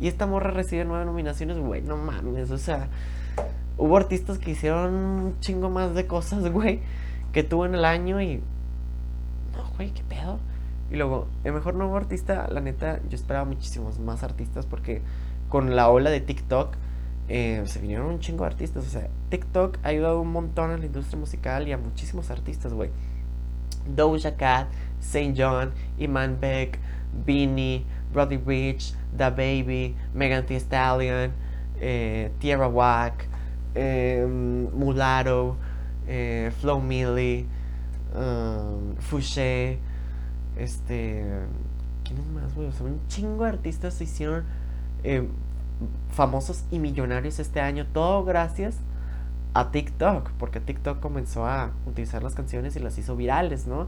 Y 0.00 0.08
esta 0.08 0.26
morra 0.26 0.50
recibe 0.50 0.84
nueve 0.84 1.04
nominaciones, 1.04 1.58
güey. 1.58 1.80
No 1.80 1.96
mames, 1.96 2.50
o 2.50 2.58
sea, 2.58 2.88
hubo 3.76 3.96
artistas 3.96 4.38
que 4.38 4.52
hicieron 4.52 4.94
un 4.94 5.40
chingo 5.40 5.70
más 5.70 5.94
de 5.94 6.06
cosas, 6.06 6.48
güey, 6.52 6.80
que 7.32 7.42
tuvo 7.42 7.66
en 7.66 7.74
el 7.74 7.84
año 7.84 8.20
y 8.20 8.36
no, 9.56 9.70
güey, 9.76 9.90
¿qué 9.90 10.02
pedo? 10.04 10.38
Y 10.90 10.96
luego, 10.96 11.28
el 11.44 11.52
mejor 11.52 11.74
nuevo 11.74 11.96
artista, 11.96 12.46
la 12.50 12.60
neta, 12.60 13.00
yo 13.08 13.16
esperaba 13.16 13.44
muchísimos 13.44 13.98
más 13.98 14.22
artistas 14.22 14.66
porque 14.66 15.02
con 15.48 15.74
la 15.76 15.88
ola 15.88 16.10
de 16.10 16.20
TikTok 16.20 16.76
eh, 17.28 17.62
se 17.66 17.78
vinieron 17.80 18.06
un 18.06 18.20
chingo 18.20 18.44
de 18.44 18.50
artistas. 18.50 18.86
O 18.86 18.88
sea, 18.88 19.08
TikTok 19.30 19.78
ha 19.82 19.88
ayudado 19.88 20.20
un 20.20 20.32
montón 20.32 20.70
a 20.70 20.76
la 20.76 20.84
industria 20.84 21.18
musical 21.18 21.66
y 21.68 21.72
a 21.72 21.78
muchísimos 21.78 22.30
artistas, 22.30 22.72
güey. 22.72 22.90
Doja 23.86 24.36
Cat, 24.36 24.68
Saint 25.00 25.36
John, 25.38 25.72
Iman 25.98 26.38
Beck, 26.40 26.78
Beanie, 27.26 27.84
Brody 28.12 28.38
Rich, 28.38 28.94
Da 29.16 29.30
Baby, 29.30 29.94
Megan 30.14 30.46
Thee 30.46 30.56
Stallion, 30.56 31.32
eh, 31.80 32.30
Tierra 32.38 32.68
Wack, 32.68 33.28
Mulatto, 33.74 35.56
eh, 36.06 36.52
Flo 36.60 36.80
Millie 36.80 37.46
um, 38.14 38.96
Fouché, 38.96 39.78
este, 40.56 41.24
¿quién 42.04 42.34
más, 42.34 42.54
güey? 42.54 42.68
O 42.68 42.72
sea, 42.72 42.86
un 42.86 43.00
chingo 43.08 43.44
de 43.44 43.50
artistas 43.50 43.94
se 43.94 44.04
hicieron 44.04 44.44
eh, 45.02 45.28
famosos 46.10 46.64
y 46.70 46.78
millonarios 46.78 47.38
este 47.38 47.60
año, 47.60 47.86
todo 47.92 48.24
gracias 48.24 48.76
a 49.54 49.70
TikTok, 49.70 50.30
porque 50.38 50.60
TikTok 50.60 51.00
comenzó 51.00 51.46
a 51.46 51.70
utilizar 51.86 52.22
las 52.22 52.34
canciones 52.34 52.76
y 52.76 52.80
las 52.80 52.98
hizo 52.98 53.16
virales, 53.16 53.66
¿no? 53.66 53.86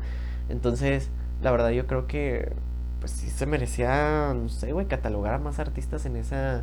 Entonces, 0.48 1.10
la 1.42 1.50
verdad 1.50 1.70
yo 1.70 1.86
creo 1.86 2.06
que 2.06 2.52
pues 3.00 3.12
sí 3.12 3.30
se 3.30 3.46
merecía, 3.46 4.32
no 4.34 4.48
sé, 4.48 4.72
güey, 4.72 4.86
catalogar 4.86 5.34
a 5.34 5.38
más 5.38 5.58
artistas 5.58 6.06
en 6.06 6.16
esa 6.16 6.62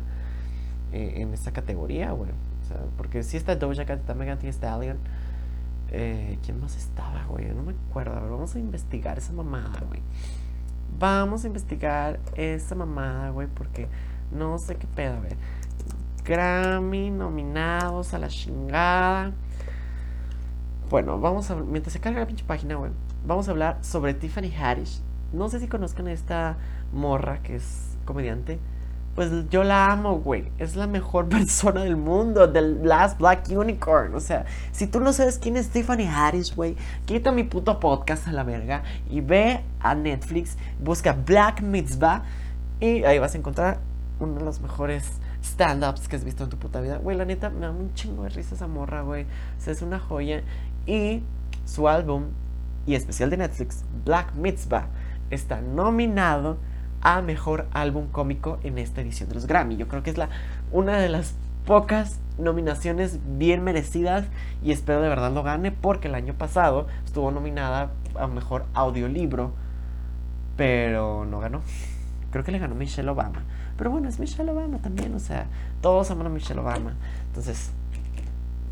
eh, 0.92 1.14
en 1.16 1.34
esa 1.34 1.52
categoría, 1.52 2.12
güey. 2.12 2.30
Porque 2.96 3.22
si 3.22 3.36
está 3.36 3.56
Doja 3.56 3.84
Cat, 3.84 4.00
está 4.00 4.14
Megan 4.14 4.38
Thee 4.38 4.52
¿Quién 5.90 6.60
más 6.60 6.76
estaba, 6.76 7.24
güey? 7.28 7.46
No 7.54 7.62
me 7.62 7.74
acuerdo. 7.88 8.16
A 8.16 8.20
vamos 8.20 8.54
a 8.56 8.58
investigar 8.58 9.18
esa 9.18 9.32
mamada, 9.32 9.80
güey. 9.86 10.00
Vamos 10.98 11.44
a 11.44 11.46
investigar 11.46 12.20
esa 12.36 12.74
mamada, 12.74 13.30
güey, 13.30 13.48
porque 13.48 13.88
no 14.32 14.58
sé 14.58 14.76
qué 14.76 14.86
pedo. 14.86 15.16
Grammy 16.24 17.10
nominados 17.10 18.14
a 18.14 18.18
la 18.18 18.28
chingada. 18.28 19.32
Bueno, 20.90 21.20
vamos 21.20 21.50
a. 21.50 21.56
Mientras 21.56 21.92
se 21.92 22.00
carga 22.00 22.20
la 22.20 22.26
pinche 22.26 22.44
página, 22.44 22.76
güey, 22.76 22.90
vamos 23.26 23.48
a 23.48 23.50
hablar 23.50 23.78
sobre 23.82 24.14
Tiffany 24.14 24.52
Haddish. 24.52 25.00
No 25.32 25.48
sé 25.48 25.60
si 25.60 25.68
conozcan 25.68 26.06
a 26.06 26.12
esta 26.12 26.56
morra 26.92 27.42
que 27.42 27.56
es 27.56 27.96
comediante 28.04 28.58
pues 29.14 29.30
yo 29.50 29.62
la 29.64 29.92
amo, 29.92 30.18
güey. 30.18 30.50
Es 30.58 30.76
la 30.76 30.86
mejor 30.86 31.28
persona 31.28 31.84
del 31.84 31.96
mundo, 31.96 32.46
del 32.46 32.86
Last 32.86 33.18
Black 33.18 33.48
Unicorn. 33.48 34.14
O 34.14 34.20
sea, 34.20 34.44
si 34.72 34.86
tú 34.86 35.00
no 35.00 35.12
sabes 35.12 35.38
quién 35.38 35.56
es 35.56 35.70
Tiffany 35.70 36.06
Harris, 36.06 36.54
güey, 36.54 36.76
quita 37.06 37.32
mi 37.32 37.44
puto 37.44 37.80
podcast 37.80 38.28
a 38.28 38.32
la 38.32 38.42
verga 38.42 38.82
y 39.08 39.20
ve 39.20 39.60
a 39.80 39.94
Netflix, 39.94 40.56
busca 40.80 41.12
Black 41.12 41.62
Mitzvah 41.62 42.22
y 42.80 43.04
ahí 43.04 43.18
vas 43.18 43.34
a 43.34 43.38
encontrar 43.38 43.78
uno 44.18 44.34
de 44.34 44.44
los 44.44 44.60
mejores 44.60 45.04
stand-ups 45.42 46.08
que 46.08 46.16
has 46.16 46.24
visto 46.24 46.44
en 46.44 46.50
tu 46.50 46.56
puta 46.56 46.80
vida. 46.80 46.98
Güey, 46.98 47.16
la 47.16 47.24
neta, 47.24 47.50
me 47.50 47.60
da 47.60 47.70
un 47.70 47.94
chingo 47.94 48.24
de 48.24 48.30
risa 48.30 48.54
esa 48.54 48.66
morra, 48.66 49.02
güey. 49.02 49.24
O 49.24 49.60
sea, 49.60 49.72
es 49.72 49.82
una 49.82 49.98
joya. 49.98 50.42
Y 50.86 51.22
su 51.64 51.88
álbum, 51.88 52.24
y 52.86 52.94
especial 52.94 53.30
de 53.30 53.36
Netflix, 53.36 53.84
Black 54.04 54.34
Mitzvah, 54.34 54.86
está 55.30 55.60
nominado 55.60 56.58
a 57.04 57.22
mejor 57.22 57.66
álbum 57.72 58.08
cómico 58.08 58.58
en 58.64 58.78
esta 58.78 59.02
edición 59.02 59.28
de 59.28 59.36
los 59.36 59.46
Grammy. 59.46 59.76
Yo 59.76 59.86
creo 59.86 60.02
que 60.02 60.10
es 60.10 60.18
la 60.18 60.30
una 60.72 60.98
de 60.98 61.08
las 61.08 61.34
pocas 61.66 62.18
nominaciones 62.38 63.20
bien 63.38 63.62
merecidas 63.62 64.26
y 64.62 64.72
espero 64.72 65.00
de 65.00 65.08
verdad 65.08 65.32
lo 65.32 65.42
gane 65.42 65.70
porque 65.70 66.08
el 66.08 66.14
año 66.14 66.34
pasado 66.34 66.88
estuvo 67.04 67.30
nominada 67.30 67.92
a 68.18 68.26
mejor 68.26 68.64
audiolibro, 68.74 69.52
pero 70.56 71.24
no 71.26 71.40
ganó. 71.40 71.62
Creo 72.32 72.42
que 72.42 72.50
le 72.50 72.58
ganó 72.58 72.74
Michelle 72.74 73.08
Obama. 73.08 73.44
Pero 73.76 73.90
bueno, 73.90 74.08
es 74.08 74.18
Michelle 74.18 74.50
Obama 74.50 74.78
también, 74.78 75.14
o 75.14 75.20
sea, 75.20 75.46
todos 75.80 76.10
aman 76.10 76.26
a 76.26 76.30
Michelle 76.30 76.60
Obama. 76.60 76.94
Entonces, 77.28 77.70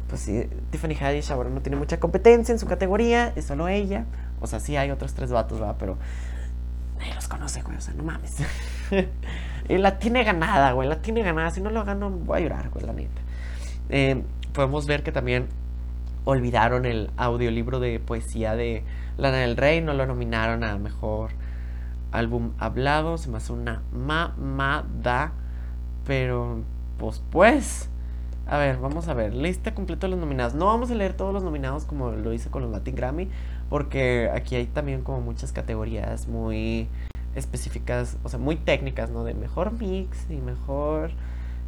pues 0.09 0.23
sí, 0.23 0.49
Tiffany 0.71 0.95
Haddish 0.95 1.33
ahora 1.33 1.51
no 1.51 1.61
tiene 1.61 1.77
mucha 1.77 1.99
competencia 1.99 2.53
en 2.53 2.59
su 2.59 2.67
categoría, 2.67 3.33
es 3.37 3.47
solo 3.47 3.69
ella. 3.69 4.05
O 4.41 4.47
sea, 4.47 4.61
sí 4.61 4.77
hay 4.77 4.91
otros 4.91 5.15
tres 5.15 5.31
vatos, 5.31 5.63
va, 5.63 5.79
pero 5.79 5.97
nadie 7.03 7.15
los 7.15 7.29
conoce, 7.29 7.63
güey, 7.63 7.77
o 7.77 7.81
sea, 7.81 7.95
no 7.95 8.05
mames. 8.05 8.37
y 9.69 9.79
la 9.79 9.99
tiene 9.99 10.25
ganada, 10.25 10.73
güey, 10.73 10.89
la 10.89 11.03
tiene 11.03 11.23
ganada. 11.23 11.51
Si 11.51 11.61
no 11.61 11.71
lo 11.71 11.85
gano, 11.85 12.11
voy 12.11 12.39
a 12.39 12.41
llorar, 12.41 12.71
güey, 12.71 12.87
la 12.87 12.93
neta. 12.93 13.21
Eh, 13.89 14.23
podemos 14.53 14.87
ver 14.87 15.03
que 15.03 15.13
también 15.13 15.49
olvidaron 16.25 16.87
el 16.87 17.11
audiolibro 17.17 17.81
de 17.81 17.99
poesía 17.99 18.55
de 18.55 18.85
Lana 19.19 19.39
del 19.39 19.57
Rey, 19.57 19.81
no 19.81 19.93
lo 19.93 20.07
nominaron 20.07 20.63
a 20.63 20.79
mejor 20.79 21.31
álbum 22.13 22.53
hablado, 22.59 23.19
se 23.19 23.29
me 23.29 23.39
hace 23.39 23.53
una 23.53 23.83
mamada, 23.93 25.33
pero 26.07 26.61
pues 26.99 27.23
pues, 27.31 27.89
a 28.47 28.59
ver, 28.59 28.79
vamos 28.79 29.09
a 29.09 29.15
ver, 29.15 29.35
lista 29.35 29.75
completa 29.75 30.07
de 30.07 30.13
los 30.13 30.21
nominados. 30.21 30.55
No 30.55 30.67
vamos 30.67 30.91
a 30.91 30.95
leer 30.95 31.15
todos 31.15 31.35
los 31.35 31.43
nominados 31.43 31.85
como 31.85 32.13
lo 32.13 32.33
hice 32.33 32.51
con 32.51 32.63
los 32.63 32.71
Latin 32.71 32.95
Grammy, 32.95 33.29
porque 33.73 34.31
aquí 34.35 34.55
hay 34.55 34.67
también 34.67 35.01
como 35.01 35.23
muchas 35.23 35.51
categorías 35.51 36.29
muy 36.29 36.89
específicas, 37.35 38.19
o 38.23 38.29
sea, 38.29 38.39
muy 38.39 38.57
técnicas, 38.57 39.09
¿no? 39.09 39.25
De 39.25 39.33
mejor 39.33 39.73
mix 39.73 40.27
y 40.29 40.37
mejor 40.37 41.11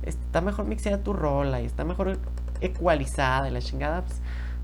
está 0.03 0.43
mejor 0.43 0.67
mixeada 0.67 1.03
tu 1.03 1.15
rola 1.15 1.63
y 1.63 1.65
está 1.65 1.83
mejor 1.83 2.19
ecualizada 2.61 3.49
y 3.49 3.53
la 3.53 3.63
chingada, 3.63 4.03
pues, 4.03 4.21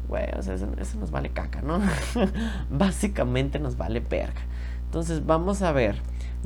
güey, 0.06 0.26
o 0.38 0.42
sea, 0.42 0.52
eso, 0.52 0.98
nos 0.98 1.10
vale 1.10 1.30
caca, 1.30 1.62
¿no? 1.62 1.80
Básicamente 2.70 3.58
nos 3.58 3.78
vale 3.78 4.00
verga. 4.00 4.42
Entonces, 4.84 5.24
vamos 5.24 5.62
a 5.62 5.72
ver. 5.72 5.96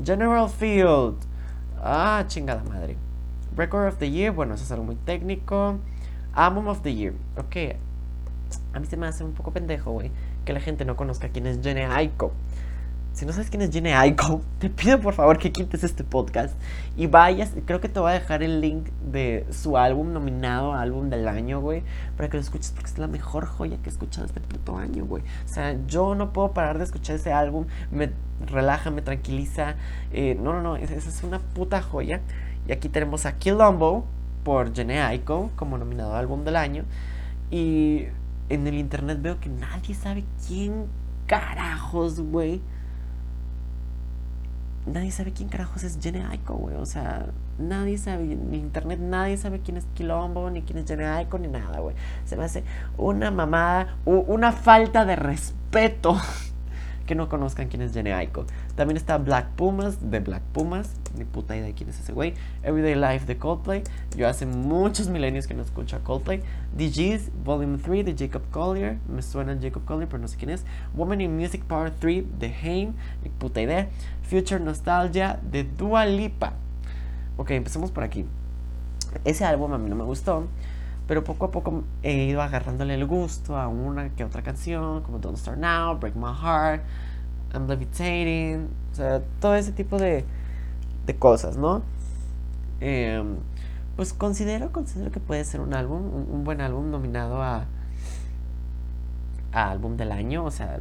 General 0.01 0.49
Field. 0.49 1.17
Ah, 1.83 2.23
chingada 2.29 2.63
madre. 2.63 2.97
Record 3.57 3.89
of 3.89 3.99
the 3.99 4.09
Year, 4.09 4.33
bueno, 4.33 4.55
eso 4.55 4.63
es 4.63 4.71
algo 4.71 4.85
muy 4.85 4.95
técnico. 4.95 5.77
Album 6.35 6.69
of 6.69 6.83
the 6.83 6.95
Year. 6.95 7.15
Ok. 7.37 7.75
A 8.73 8.79
mí 8.79 8.87
se 8.87 8.97
me 8.97 9.09
hace 9.09 9.25
un 9.25 9.33
poco 9.33 9.51
pendejo, 9.51 9.91
güey, 9.91 10.13
que 10.45 10.53
la 10.53 10.61
gente 10.61 10.85
no 10.85 10.97
conozca 10.97 11.29
quién 11.29 11.47
es 11.47 11.61
Jenny 11.63 11.83
Aiko. 11.83 12.33
Si 13.15 13.25
no 13.25 13.33
sabes 13.33 13.49
quién 13.49 13.63
es 13.63 13.71
Jenny 13.71 13.93
Aiko, 13.93 14.43
te 14.59 14.69
pido 14.69 15.01
por 15.01 15.15
favor 15.15 15.39
que 15.39 15.53
quites 15.53 15.85
este 15.85 16.03
podcast 16.03 16.53
y 16.97 17.07
vayas. 17.07 17.53
Creo 17.65 17.81
que 17.81 17.89
te 17.89 18.01
voy 18.01 18.11
a 18.11 18.15
dejar 18.15 18.43
el 18.43 18.61
link 18.61 18.89
de 19.09 19.47
su 19.51 19.79
álbum 19.79 20.13
nominado 20.13 20.75
álbum 20.75 21.11
del 21.11 21.29
año, 21.29 21.61
güey, 21.61 21.85
para 22.17 22.29
que 22.29 22.37
lo 22.39 22.43
escuches 22.43 22.73
porque 22.73 22.91
es 22.91 22.99
la 22.99 23.07
mejor 23.07 23.47
joya 23.47 23.77
que 23.79 23.89
he 23.89 23.93
escuchado 23.93 24.27
este 24.27 24.41
puto 24.41 24.77
año, 24.77 25.05
güey. 25.05 25.23
O 25.45 25.49
sea, 25.49 25.77
yo 25.87 26.17
no 26.17 26.33
puedo 26.33 26.53
parar 26.53 26.79
de 26.79 26.85
escuchar 26.85 27.15
ese 27.15 27.33
álbum, 27.33 27.67
me 27.93 28.11
relaja, 28.47 28.91
me 28.91 29.01
tranquiliza. 29.01 29.77
Eh, 30.13 30.37
no, 30.41 30.53
no, 30.53 30.61
no, 30.61 30.77
esa 30.77 30.95
es 30.97 31.23
una 31.23 31.39
puta 31.39 31.83
joya. 31.83 32.21
Y 32.67 32.73
aquí 32.73 32.89
tenemos 32.89 33.27
a 33.27 33.39
Kilombo 33.39 34.07
por 34.43 34.75
Jenny 34.75 34.95
Aiko 34.95 35.53
como 35.55 35.79
nominado 35.79 36.17
álbum 36.17 36.45
del 36.45 36.57
año. 36.57 36.85
Y 37.53 38.07
en 38.49 38.67
el 38.67 38.75
internet 38.75 39.21
veo 39.21 39.41
que 39.41 39.49
nadie 39.49 39.95
sabe 39.95 40.25
quién 40.47 40.87
carajos, 41.27 42.21
güey 42.21 42.61
nadie 44.87 45.11
sabe 45.11 45.33
quién 45.33 45.49
carajos 45.49 45.85
es 45.85 45.99
Jenny 46.01 46.21
Aiko, 46.21 46.55
güey. 46.55 46.77
O 46.77 46.87
sea, 46.87 47.27
nadie 47.59 47.99
sabe, 47.99 48.33
en 48.33 48.55
internet 48.55 48.99
nadie 49.01 49.37
sabe 49.37 49.61
quién 49.61 49.77
es 49.77 49.87
Quilombo, 49.95 50.51
ni 50.51 50.63
quién 50.63 50.79
es 50.79 50.87
Jenny 50.87 51.05
Aiko, 51.05 51.39
ni 51.39 51.49
nada, 51.49 51.81
güey. 51.81 51.97
Se 52.25 52.37
me 52.37 52.45
hace 52.45 52.65
una 52.97 53.31
mamada, 53.31 53.97
una 54.05 54.53
falta 54.53 55.05
de 55.05 55.17
respeto 55.17 56.17
que 57.07 57.15
no 57.15 57.29
conozcan 57.29 57.69
quién 57.69 57.83
es 57.83 57.93
Jenny 57.93 58.11
Aiko. 58.11 58.47
También 58.75 58.97
está 58.97 59.19
Black 59.19 59.49
Pumas, 59.51 60.11
de 60.11 60.21
Black 60.21 60.43
Pumas. 60.53 60.91
Ni 61.17 61.25
puta 61.25 61.57
idea 61.57 61.67
de 61.67 61.75
quién 61.75 61.89
es 61.89 62.01
ese 62.01 62.13
güey. 62.13 62.35
Everyday 62.63 62.95
Life 62.95 63.27
de 63.27 63.37
Coldplay. 63.37 63.85
Yo 64.17 64.29
hace 64.29 64.47
muchos 64.47 65.09
milenios 65.09 65.47
que 65.47 65.55
no 65.55 65.63
escucho 65.63 65.97
a 65.97 66.01
Coldplay. 66.01 66.43
DG's 66.77 67.31
Volume 67.45 67.79
3 67.79 68.05
de 68.05 68.15
Jacob 68.17 68.43
Collier. 68.51 68.99
Me 69.09 69.23
suena 69.23 69.57
Jacob 69.61 69.85
Collier, 69.85 70.09
pero 70.09 70.21
no 70.21 70.29
sé 70.29 70.37
quién 70.37 70.51
es. 70.51 70.65
Woman 70.95 71.21
in 71.21 71.37
Music 71.37 71.63
Part 71.65 71.95
3 72.01 72.25
de 72.39 72.55
Haim. 72.63 72.95
Ni 73.23 73.31
puta 73.31 73.61
idea. 73.61 73.89
Future 74.23 74.61
Nostalgia 74.61 75.39
de 75.51 75.65
Dua 75.65 76.07
Lipa. 76.07 76.55
Ok, 77.37 77.51
empecemos 77.51 77.91
por 77.91 78.05
aquí. 78.05 78.25
Ese 79.25 79.45
álbum 79.45 79.73
a 79.73 79.79
mí 79.79 79.89
no 79.89 79.97
me 79.97 80.05
gustó. 80.05 80.49
Pero 81.07 81.23
poco 81.23 81.47
a 81.47 81.51
poco 81.51 81.85
he 82.03 82.25
ido 82.25 82.41
agarrándole 82.41 82.95
el 82.95 83.07
gusto 83.07 83.57
a 83.59 83.69
una 83.69 84.09
que 84.11 84.25
otra 84.25 84.43
canción, 84.43 85.03
como 85.03 85.19
Don't 85.19 85.37
Start 85.37 85.59
Now, 85.59 85.99
Break 85.99 86.17
My 86.17 86.33
Heart, 86.33 86.83
I'm 87.53 87.69
Levitating, 87.69 88.69
o 88.93 88.95
sea, 88.95 89.23
todo 89.39 89.55
ese 89.55 89.73
tipo 89.73 89.99
de, 89.99 90.25
de 91.07 91.17
cosas, 91.17 91.57
¿no? 91.57 91.83
Em, 92.81 93.37
pues 93.97 94.13
considero, 94.13 94.73
considero 94.73 95.11
que 95.11 95.21
puede 95.21 95.45
ser 95.45 95.61
un 95.61 95.75
álbum, 95.75 96.03
un, 96.31 96.45
buen 96.45 96.61
álbum 96.61 96.91
nominado 96.91 97.43
a, 97.43 97.67
álbum 99.53 99.97
del 99.97 100.11
año, 100.11 100.45
o 100.45 100.51
sea, 100.51 100.81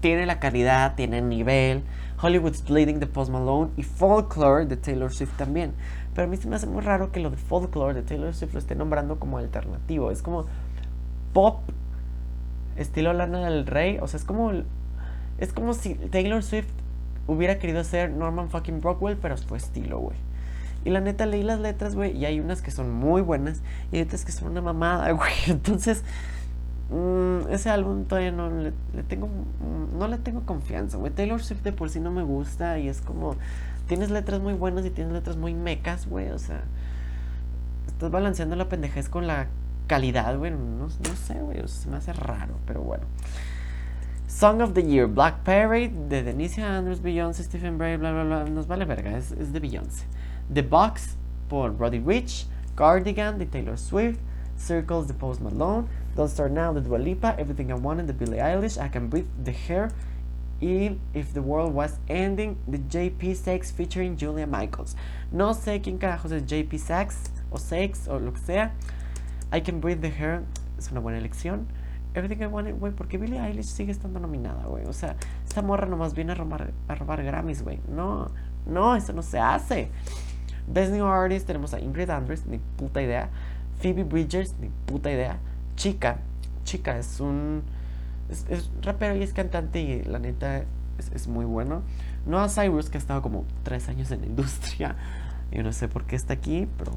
tiene 0.00 0.26
la 0.26 0.40
calidad, 0.40 0.96
tiene 0.96 1.18
el 1.18 1.28
nivel, 1.28 1.84
Hollywood's 2.20 2.64
Bleeding 2.64 2.98
de 2.98 3.06
Post 3.06 3.30
Malone 3.30 3.70
y 3.76 3.84
Folklore 3.84 4.66
de 4.66 4.76
Taylor 4.76 5.12
Swift 5.12 5.36
también. 5.36 5.72
Pero 6.14 6.26
a 6.26 6.30
mí 6.30 6.36
se 6.36 6.48
me 6.48 6.56
hace 6.56 6.66
muy 6.66 6.82
raro 6.82 7.12
que 7.12 7.20
lo 7.20 7.30
de 7.30 7.36
Folklore 7.36 7.94
de 7.94 8.02
Taylor 8.02 8.34
Swift 8.34 8.52
lo 8.52 8.58
esté 8.58 8.74
nombrando 8.74 9.20
como 9.20 9.38
alternativo. 9.38 10.10
Es 10.10 10.20
como 10.20 10.46
pop 11.32 11.60
estilo 12.76 13.12
Lana 13.12 13.48
del 13.48 13.66
Rey. 13.66 13.98
O 14.00 14.08
sea, 14.08 14.18
es 14.18 14.24
como. 14.24 14.50
Es 15.38 15.52
como 15.52 15.74
si 15.74 15.94
Taylor 15.94 16.42
Swift 16.42 16.66
hubiera 17.28 17.58
querido 17.58 17.84
ser 17.84 18.10
Norman 18.10 18.50
fucking 18.50 18.82
Rockwell, 18.82 19.16
pero 19.16 19.36
fue 19.36 19.58
estilo, 19.58 20.00
güey. 20.00 20.16
Y 20.84 20.90
la 20.90 21.00
neta 21.00 21.26
leí 21.26 21.42
las 21.42 21.60
letras, 21.60 21.94
güey, 21.94 22.16
y 22.16 22.24
hay 22.24 22.40
unas 22.40 22.62
que 22.62 22.70
son 22.70 22.90
muy 22.90 23.20
buenas 23.20 23.60
y 23.92 24.00
otras 24.00 24.24
que 24.24 24.32
son 24.32 24.48
una 24.48 24.62
mamada, 24.62 25.10
güey. 25.12 25.32
Entonces, 25.46 26.02
mm, 26.90 27.52
ese 27.52 27.70
álbum 27.70 28.04
todavía 28.06 28.32
no 28.32 28.50
le, 28.50 28.72
tengo 29.08 29.28
no 29.96 30.08
le 30.08 30.18
tengo 30.18 30.42
confianza, 30.46 30.96
güey. 30.96 31.12
Taylor 31.12 31.42
Swift 31.42 31.62
de 31.62 31.72
por 31.72 31.90
sí 31.90 32.00
no 32.00 32.10
me 32.10 32.22
gusta 32.22 32.78
y 32.78 32.88
es 32.88 33.00
como 33.00 33.36
tienes 33.86 34.10
letras 34.10 34.40
muy 34.40 34.54
buenas 34.54 34.84
y 34.86 34.90
tienes 34.90 35.12
letras 35.12 35.36
muy 35.36 35.54
mecas, 35.54 36.08
güey. 36.08 36.30
O 36.30 36.38
sea, 36.38 36.62
estás 37.86 38.10
balanceando 38.10 38.56
la 38.56 38.68
pendejez 38.68 39.08
con 39.08 39.26
la 39.26 39.48
calidad, 39.86 40.38
güey. 40.38 40.52
No, 40.52 40.88
sé, 40.88 41.34
güey. 41.34 41.60
O 41.60 41.68
sea, 41.68 41.82
se 41.82 41.90
me 41.90 41.96
hace 41.96 42.12
raro, 42.12 42.54
pero 42.66 42.82
bueno. 42.82 43.04
Song 44.28 44.60
of 44.60 44.74
the 44.74 44.82
Year, 44.82 45.06
Black 45.06 45.42
Parade, 45.42 46.10
de 46.10 46.22
Denise 46.22 46.58
Andrews, 46.58 47.00
Beyoncé, 47.00 47.42
Stephen 47.44 47.78
Bray, 47.78 47.96
bla, 47.96 48.12
bla, 48.12 48.24
bla. 48.24 48.44
Nos 48.44 48.66
vale 48.66 48.84
verga, 48.84 49.16
es, 49.16 49.32
es 49.32 49.52
de 49.52 49.58
Beyoncé. 49.58 50.04
The 50.52 50.62
Box, 50.62 51.16
por 51.48 51.70
Roddy 51.70 51.98
Rich. 51.98 52.46
Cardigan, 52.76 53.38
de 53.38 53.46
Taylor 53.46 53.78
Swift. 53.78 54.20
Circles, 54.54 55.08
de 55.08 55.14
Post 55.14 55.40
Malone. 55.40 55.88
Don't 56.14 56.28
Start 56.28 56.52
Now, 56.52 56.74
de 56.74 56.82
Dua 56.82 56.98
Lipa. 56.98 57.36
Everything 57.38 57.70
I 57.70 57.74
Wanted, 57.74 58.06
de 58.06 58.12
Billie 58.12 58.38
Eilish. 58.38 58.76
I 58.76 58.88
Can 58.88 59.08
Breathe, 59.08 59.28
The 59.42 59.52
Hair 59.52 59.92
y 60.60 60.98
If 61.14 61.32
the 61.32 61.40
World 61.40 61.72
Was 61.72 61.98
Ending 62.08 62.58
de 62.70 62.78
JP 62.78 63.34
Sachs 63.34 63.70
featuring 63.70 64.14
Julia 64.14 64.46
Michaels. 64.46 64.94
No 65.32 65.54
sé 65.54 65.80
quién 65.82 65.98
carajos 65.98 66.32
es 66.32 66.42
JP 66.42 66.78
Sachs 66.78 67.30
o 67.50 67.56
Sachs 67.56 68.06
o 68.06 68.18
lo 68.18 68.32
que 68.32 68.40
sea. 68.40 68.72
I 69.50 69.60
Can 69.60 69.80
Breathe 69.80 70.02
the 70.02 70.10
Hair 70.10 70.44
es 70.76 70.90
una 70.90 71.00
buena 71.00 71.18
elección. 71.18 71.66
Everything 72.14 72.42
I 72.42 72.46
Wanted, 72.46 72.78
güey, 72.78 72.92
porque 72.92 73.18
Billie 73.18 73.38
Eilish 73.38 73.66
sigue 73.66 73.92
estando 73.92 74.18
nominada, 74.18 74.64
güey. 74.64 74.84
O 74.86 74.92
sea, 74.92 75.16
esta 75.46 75.62
morra 75.62 75.86
nomás 75.86 76.14
viene 76.14 76.32
a 76.32 76.34
robar, 76.34 76.72
a 76.88 76.94
robar 76.94 77.22
Grammys, 77.22 77.62
güey. 77.62 77.80
No, 77.88 78.28
no, 78.66 78.96
eso 78.96 79.12
no 79.12 79.22
se 79.22 79.38
hace. 79.38 79.90
Best 80.66 80.92
New 80.92 81.06
Artist 81.06 81.46
tenemos 81.46 81.74
a 81.74 81.80
Ingrid 81.80 82.10
Andress, 82.10 82.46
ni 82.46 82.58
puta 82.58 83.02
idea. 83.02 83.30
Phoebe 83.80 84.04
Bridgers, 84.04 84.54
ni 84.60 84.68
puta 84.86 85.10
idea. 85.10 85.38
Chica, 85.76 86.18
Chica 86.64 86.98
es 86.98 87.20
un 87.20 87.62
es, 88.28 88.70
rapero 88.82 89.16
y 89.16 89.22
es 89.22 89.32
cantante 89.32 89.80
y 89.80 90.04
la 90.04 90.18
neta 90.18 90.64
es, 91.14 91.28
muy 91.28 91.44
bueno. 91.44 91.82
No 92.26 92.40
a 92.40 92.48
Cyrus, 92.48 92.90
que 92.90 92.98
ha 92.98 93.00
estado 93.00 93.22
como 93.22 93.44
tres 93.62 93.88
años 93.88 94.10
en 94.10 94.20
la 94.20 94.26
industria. 94.26 94.96
Yo 95.50 95.62
no 95.62 95.72
sé 95.72 95.88
por 95.88 96.04
qué 96.04 96.16
está 96.16 96.34
aquí, 96.34 96.68
pero 96.76 96.92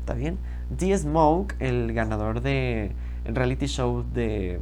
está 0.00 0.14
bien. 0.14 0.38
D. 0.70 0.96
Smoke, 0.96 1.56
el 1.58 1.92
ganador 1.92 2.42
de 2.42 2.92
el 3.28 3.36
reality 3.36 3.66
show 3.66 4.04
de. 4.12 4.58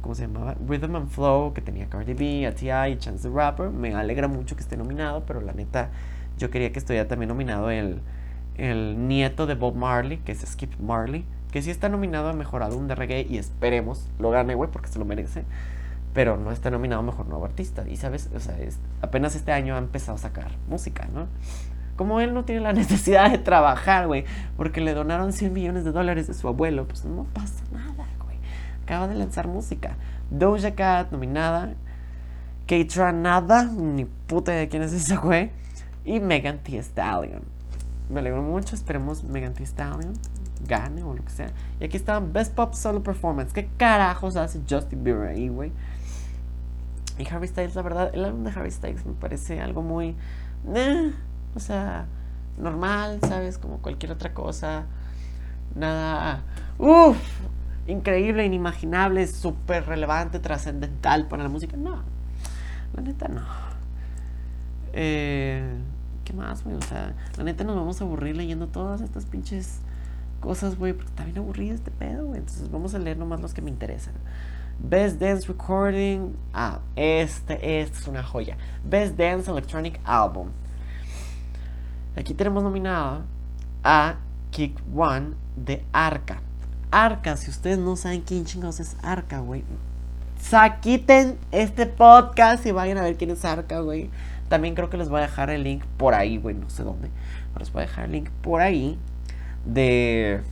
¿Cómo 0.00 0.16
se 0.16 0.22
llamaba? 0.22 0.56
Rhythm 0.66 0.96
and 0.96 1.08
Flow, 1.08 1.52
que 1.52 1.60
tenía 1.60 1.88
Cardi 1.88 2.14
B, 2.14 2.46
A.T.I. 2.48 2.92
y 2.92 2.96
Chance 2.96 3.28
the 3.28 3.32
Rapper. 3.32 3.70
Me 3.70 3.94
alegra 3.94 4.26
mucho 4.26 4.56
que 4.56 4.62
esté 4.62 4.76
nominado, 4.76 5.24
pero 5.26 5.40
la 5.40 5.52
neta, 5.52 5.90
yo 6.38 6.50
quería 6.50 6.72
que 6.72 6.80
estuviera 6.80 7.06
también 7.06 7.28
nominado 7.28 7.70
el, 7.70 8.00
el 8.56 9.06
nieto 9.06 9.46
de 9.46 9.54
Bob 9.54 9.76
Marley, 9.76 10.16
que 10.18 10.32
es 10.32 10.40
Skip 10.40 10.80
Marley 10.80 11.24
que 11.52 11.62
sí 11.62 11.70
está 11.70 11.88
nominado 11.90 12.30
a 12.30 12.32
Mejor 12.32 12.62
Álbum 12.62 12.88
de 12.88 12.94
Reggae 12.94 13.26
y 13.28 13.36
esperemos 13.36 14.08
lo 14.18 14.30
gane, 14.30 14.54
güey, 14.54 14.70
porque 14.70 14.88
se 14.88 14.98
lo 14.98 15.04
merece. 15.04 15.44
Pero 16.14 16.36
no 16.36 16.50
está 16.50 16.70
nominado 16.70 17.00
a 17.00 17.04
Mejor 17.04 17.26
Nuevo 17.26 17.44
Artista. 17.44 17.86
Y 17.88 17.96
sabes, 17.96 18.30
o 18.34 18.40
sea, 18.40 18.56
apenas 19.02 19.36
este 19.36 19.52
año 19.52 19.76
ha 19.76 19.78
empezado 19.78 20.16
a 20.16 20.18
sacar 20.18 20.50
música, 20.68 21.08
¿no? 21.12 21.28
Como 21.96 22.20
él 22.20 22.34
no 22.34 22.44
tiene 22.44 22.60
la 22.60 22.72
necesidad 22.74 23.30
de 23.30 23.38
trabajar, 23.38 24.06
güey, 24.06 24.24
porque 24.56 24.80
le 24.80 24.94
donaron 24.94 25.32
100 25.32 25.52
millones 25.52 25.84
de 25.84 25.92
dólares 25.92 26.26
de 26.26 26.34
su 26.34 26.48
abuelo, 26.48 26.86
pues 26.86 27.04
no 27.04 27.24
pasa 27.32 27.62
nada, 27.72 28.06
güey. 28.24 28.36
Acaba 28.84 29.08
de 29.08 29.14
lanzar 29.14 29.48
música. 29.48 29.96
Doja 30.30 30.74
Cat 30.74 31.12
nominada. 31.12 31.74
Keitra 32.66 33.12
nada, 33.12 33.64
ni 33.64 34.04
puta 34.04 34.52
de 34.52 34.68
quién 34.68 34.82
es 34.82 34.92
ese 34.92 35.16
güey. 35.16 35.50
Y 36.04 36.20
Megan 36.20 36.58
Thee 36.58 36.78
Stallion. 36.78 37.42
Me 38.08 38.20
alegro 38.20 38.42
mucho, 38.42 38.74
esperemos 38.74 39.24
Megan 39.24 39.54
Thee 39.54 39.66
Stallion 39.66 40.14
gane 40.66 41.02
o 41.02 41.14
lo 41.14 41.24
que 41.24 41.30
sea. 41.30 41.50
Y 41.80 41.84
aquí 41.84 41.96
está 41.96 42.20
Best 42.20 42.54
Pop 42.54 42.74
Solo 42.74 43.02
Performance. 43.02 43.52
¿Qué 43.52 43.68
carajos 43.76 44.36
hace 44.36 44.60
Justin 44.68 45.04
Bieber 45.04 45.28
ahí, 45.28 45.48
güey? 45.48 45.72
Y 47.18 47.28
Harry 47.28 47.48
Styles, 47.48 47.74
la 47.74 47.82
verdad, 47.82 48.10
el 48.14 48.24
álbum 48.24 48.44
de 48.44 48.50
Harry 48.50 48.70
Styles 48.70 49.04
me 49.04 49.12
parece 49.12 49.60
algo 49.60 49.82
muy. 49.82 50.16
O 51.54 51.60
sea, 51.60 52.06
normal, 52.58 53.18
¿sabes? 53.26 53.58
Como 53.58 53.78
cualquier 53.78 54.12
otra 54.12 54.32
cosa. 54.34 54.84
Nada. 55.74 56.42
Uff, 56.78 57.18
increíble, 57.86 58.44
inimaginable, 58.44 59.26
súper 59.26 59.86
relevante, 59.86 60.38
trascendental 60.38 61.28
para 61.28 61.42
la 61.42 61.48
música. 61.48 61.76
No, 61.76 62.02
la 62.94 63.02
neta 63.02 63.28
no. 63.28 63.42
Eh, 64.92 65.78
¿Qué 66.24 66.32
más, 66.32 66.64
güey? 66.64 66.76
O 66.76 66.82
sea, 66.82 67.14
la 67.36 67.44
neta 67.44 67.64
nos 67.64 67.76
vamos 67.76 68.00
a 68.00 68.04
aburrir 68.04 68.36
leyendo 68.36 68.68
todas 68.68 69.00
estas 69.00 69.24
pinches 69.24 69.80
cosas, 70.40 70.76
güey, 70.76 70.92
porque 70.92 71.08
está 71.08 71.24
bien 71.24 71.38
aburrido 71.38 71.74
este 71.74 71.90
pedo, 71.90 72.26
güey. 72.26 72.40
Entonces 72.40 72.70
vamos 72.70 72.94
a 72.94 72.98
leer 72.98 73.16
nomás 73.16 73.40
los 73.40 73.54
que 73.54 73.62
me 73.62 73.70
interesan. 73.70 74.14
Best 74.78 75.20
Dance 75.20 75.46
Recording. 75.46 76.34
Ah, 76.52 76.80
este, 76.96 77.80
este 77.80 77.98
es 77.98 78.08
una 78.08 78.22
joya. 78.22 78.56
Best 78.84 79.16
Dance 79.16 79.50
Electronic 79.50 80.00
Album. 80.04 80.48
Aquí 82.16 82.34
tenemos 82.34 82.62
nominado 82.62 83.22
a 83.82 84.16
Kick 84.50 84.78
One 84.94 85.30
de 85.56 85.82
Arca. 85.92 86.42
Arca, 86.90 87.38
si 87.38 87.50
ustedes 87.50 87.78
no 87.78 87.96
saben 87.96 88.20
quién 88.20 88.44
chingados 88.44 88.80
es 88.80 88.96
Arca, 89.02 89.38
güey. 89.40 89.64
Quiten 90.82 91.38
este 91.52 91.86
podcast 91.86 92.66
y 92.66 92.72
vayan 92.72 92.98
a 92.98 93.02
ver 93.02 93.16
quién 93.16 93.30
es 93.30 93.44
Arca, 93.46 93.80
güey. 93.80 94.10
También 94.50 94.74
creo 94.74 94.90
que 94.90 94.98
les 94.98 95.08
voy 95.08 95.20
a 95.20 95.22
dejar 95.22 95.48
el 95.48 95.62
link 95.62 95.84
por 95.96 96.12
ahí, 96.12 96.36
güey. 96.36 96.54
No 96.54 96.68
sé 96.68 96.82
dónde. 96.82 97.08
Pero 97.54 97.64
les 97.64 97.72
voy 97.72 97.82
a 97.82 97.86
dejar 97.86 98.04
el 98.04 98.12
link 98.12 98.28
por 98.42 98.60
ahí 98.60 98.98
de, 99.64 100.42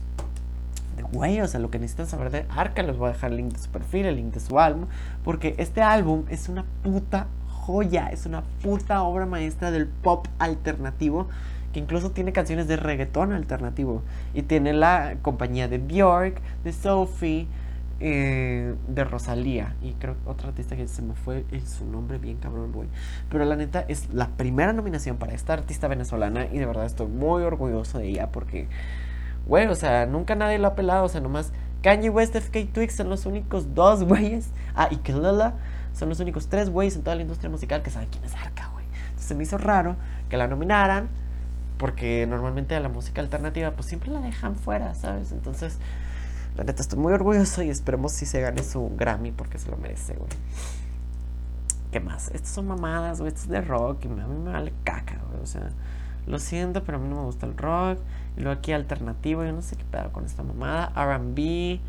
de 0.97 1.03
güey, 1.03 1.41
o 1.41 1.47
sea, 1.47 1.59
lo 1.59 1.69
que 1.69 1.77
necesitan 1.77 2.07
saber 2.07 2.31
de 2.31 2.45
Arca, 2.49 2.81
les 2.81 2.97
voy 2.97 3.09
a 3.09 3.13
dejar 3.13 3.29
el 3.31 3.37
link 3.37 3.53
de 3.53 3.59
su 3.59 3.69
perfil, 3.69 4.07
el 4.07 4.15
link 4.15 4.33
de 4.33 4.39
su 4.39 4.59
álbum, 4.59 4.87
porque 5.23 5.53
este 5.59 5.83
álbum 5.83 6.23
es 6.29 6.49
una 6.49 6.65
puta 6.81 7.27
joya, 7.61 8.07
es 8.07 8.25
una 8.25 8.43
puta 8.61 9.03
obra 9.03 9.25
maestra 9.25 9.71
del 9.71 9.87
pop 9.87 10.27
alternativo 10.39 11.27
que 11.73 11.79
incluso 11.79 12.11
tiene 12.11 12.33
canciones 12.33 12.67
de 12.67 12.75
reggaetón 12.75 13.31
alternativo 13.31 14.01
y 14.33 14.41
tiene 14.41 14.73
la 14.73 15.15
compañía 15.21 15.67
de 15.67 15.77
Bjork, 15.77 16.41
de 16.63 16.73
Sophie, 16.73 17.47
eh, 18.01 18.73
de 18.87 19.03
Rosalía 19.03 19.75
y 19.81 19.93
creo 19.93 20.15
que 20.15 20.29
otra 20.29 20.49
artista 20.49 20.75
que 20.75 20.87
se 20.87 21.01
me 21.01 21.13
fue 21.13 21.45
su 21.65 21.85
nombre 21.85 22.17
bien 22.17 22.37
cabrón, 22.37 22.71
güey. 22.73 22.89
Pero 23.29 23.45
la 23.45 23.55
neta 23.55 23.85
es 23.87 24.13
la 24.13 24.27
primera 24.29 24.73
nominación 24.73 25.17
para 25.17 25.33
esta 25.33 25.53
artista 25.53 25.87
venezolana 25.87 26.47
y 26.51 26.57
de 26.57 26.65
verdad 26.65 26.85
estoy 26.85 27.07
muy 27.07 27.43
orgulloso 27.43 27.99
de 27.99 28.09
ella 28.09 28.31
porque 28.31 28.67
Güey, 29.45 29.67
o 29.67 29.75
sea, 29.75 30.05
nunca 30.05 30.35
nadie 30.35 30.59
lo 30.59 30.67
ha 30.67 30.75
pelado. 30.75 31.05
O 31.05 31.09
sea, 31.09 31.21
nomás 31.21 31.51
Kanye 31.81 32.09
West, 32.09 32.35
FK 32.35 32.71
Twix 32.73 32.95
son 32.95 33.09
los 33.09 33.25
únicos 33.25 33.73
dos 33.73 34.03
güeyes. 34.03 34.49
Ah, 34.75 34.87
y 34.91 34.97
Kelela 34.97 35.55
son 35.93 36.09
los 36.09 36.19
únicos 36.19 36.47
tres 36.47 36.69
güeyes 36.69 36.95
en 36.95 37.03
toda 37.03 37.15
la 37.15 37.21
industria 37.21 37.49
musical 37.49 37.81
que 37.81 37.89
saben 37.89 38.09
quién 38.09 38.23
es 38.23 38.35
Arca, 38.35 38.69
güey. 38.73 38.85
Entonces 38.85 39.25
se 39.25 39.35
me 39.35 39.43
hizo 39.43 39.57
raro 39.57 39.95
que 40.29 40.37
la 40.37 40.47
nominaran. 40.47 41.09
Porque 41.77 42.27
normalmente 42.27 42.75
a 42.75 42.79
la 42.79 42.89
música 42.89 43.21
alternativa, 43.21 43.71
pues 43.71 43.87
siempre 43.87 44.11
la 44.11 44.19
dejan 44.19 44.55
fuera, 44.55 44.93
¿sabes? 44.93 45.31
Entonces, 45.31 45.79
la 46.55 46.63
neta, 46.63 46.79
estoy 46.79 46.99
muy 46.99 47.11
orgulloso 47.11 47.63
y 47.63 47.71
esperemos 47.71 48.11
si 48.11 48.27
se 48.27 48.39
gane 48.39 48.61
su 48.61 48.91
Grammy 48.95 49.31
porque 49.31 49.57
se 49.57 49.71
lo 49.71 49.77
merece, 49.77 50.13
güey. 50.13 50.29
¿Qué 51.91 51.99
más? 51.99 52.29
Estas 52.35 52.51
son 52.51 52.67
mamadas, 52.67 53.19
güey. 53.19 53.29
Esto 53.29 53.41
es 53.41 53.49
de 53.49 53.61
rock 53.61 54.05
y 54.05 54.07
a 54.09 54.11
mí 54.11 54.39
me 54.43 54.51
vale 54.51 54.73
caca, 54.83 55.19
güey. 55.31 55.41
O 55.41 55.47
sea, 55.47 55.71
lo 56.27 56.37
siento, 56.37 56.83
pero 56.83 56.99
a 56.99 57.01
mí 57.01 57.09
no 57.09 57.15
me 57.15 57.23
gusta 57.23 57.47
el 57.47 57.57
rock. 57.57 57.97
Y 58.37 58.41
luego 58.41 58.59
aquí 58.59 58.73
alternativo, 58.73 59.43
yo 59.43 59.51
no 59.51 59.63
sé 59.63 59.75
qué 59.75 59.83
pedo 59.85 60.11
con 60.11 60.25
esta 60.25 60.43
mamada. 60.43 60.93
RB. 60.95 61.79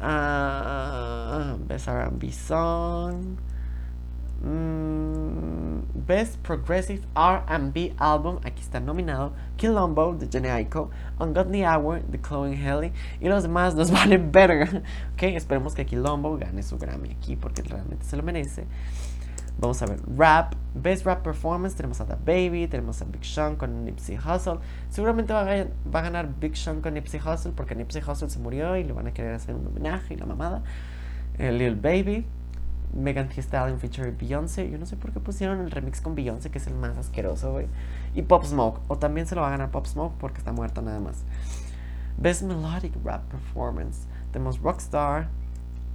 Uh, 0.00 1.56
best 1.66 1.88
RB 1.88 2.32
song. 2.32 3.38
Mm, 4.44 5.82
best 6.06 6.42
Progressive 6.42 7.06
RB 7.14 7.94
Album. 7.98 8.40
Aquí 8.44 8.60
está 8.60 8.80
nominado 8.80 9.32
Kilombo 9.56 10.14
de 10.14 10.26
Jenny 10.26 10.48
Aiko. 10.48 10.90
Ungodly 11.20 11.64
Hour 11.64 12.02
de 12.02 12.18
Chloe 12.18 12.56
Haley. 12.56 12.92
Y 13.20 13.28
los 13.28 13.44
demás 13.44 13.74
nos 13.74 13.90
valen 13.92 14.32
verga. 14.32 14.82
Ok, 15.14 15.22
esperemos 15.22 15.74
que 15.74 15.86
Kilombo 15.86 16.36
gane 16.38 16.62
su 16.62 16.76
Grammy 16.78 17.10
aquí 17.10 17.36
porque 17.36 17.62
realmente 17.62 18.04
se 18.04 18.16
lo 18.16 18.22
merece. 18.22 18.66
Vamos 19.58 19.80
a 19.82 19.86
ver 19.86 20.00
rap, 20.16 20.54
best 20.74 21.04
rap 21.04 21.22
performance. 21.22 21.76
Tenemos 21.76 22.00
a 22.00 22.06
The 22.06 22.16
Baby, 22.16 22.66
tenemos 22.66 23.00
a 23.02 23.04
Big 23.04 23.24
Sean 23.24 23.56
con 23.56 23.84
Nipsey 23.84 24.18
Hussle. 24.18 24.58
Seguramente 24.88 25.32
va 25.32 25.42
a, 25.42 26.02
ganar 26.02 26.28
Big 26.40 26.56
Sean 26.56 26.80
con 26.80 26.94
Nipsey 26.94 27.20
Hussle 27.20 27.52
porque 27.52 27.74
Nipsey 27.74 28.02
Hussle 28.02 28.28
se 28.28 28.38
murió 28.38 28.76
y 28.76 28.84
le 28.84 28.92
van 28.92 29.06
a 29.06 29.12
querer 29.12 29.34
hacer 29.34 29.54
un 29.54 29.66
homenaje 29.66 30.14
y 30.14 30.16
la 30.16 30.26
mamada. 30.26 30.62
El 31.38 31.58
Lil 31.58 31.76
Baby, 31.76 32.26
Megan 32.92 33.28
Thee 33.28 33.42
Stallion 33.42 33.78
featuring 33.78 34.16
Beyoncé. 34.18 34.70
Yo 34.70 34.78
no 34.78 34.86
sé 34.86 34.96
por 34.96 35.12
qué 35.12 35.20
pusieron 35.20 35.60
el 35.60 35.70
remix 35.70 36.00
con 36.00 36.14
Beyoncé, 36.14 36.50
que 36.50 36.58
es 36.58 36.66
el 36.66 36.74
más 36.74 36.96
asqueroso, 36.98 37.52
güey. 37.52 37.66
Y 38.14 38.22
Pop 38.22 38.44
Smoke, 38.44 38.80
o 38.88 38.98
también 38.98 39.26
se 39.26 39.34
lo 39.34 39.42
va 39.42 39.48
a 39.48 39.50
ganar 39.50 39.70
Pop 39.70 39.86
Smoke 39.86 40.14
porque 40.18 40.38
está 40.38 40.52
muerto 40.52 40.82
nada 40.82 41.00
más. 41.00 41.24
Best 42.18 42.42
Melodic 42.42 42.92
Rap 43.04 43.22
Performance. 43.30 44.06
Tenemos 44.32 44.60
Rockstar 44.60 45.28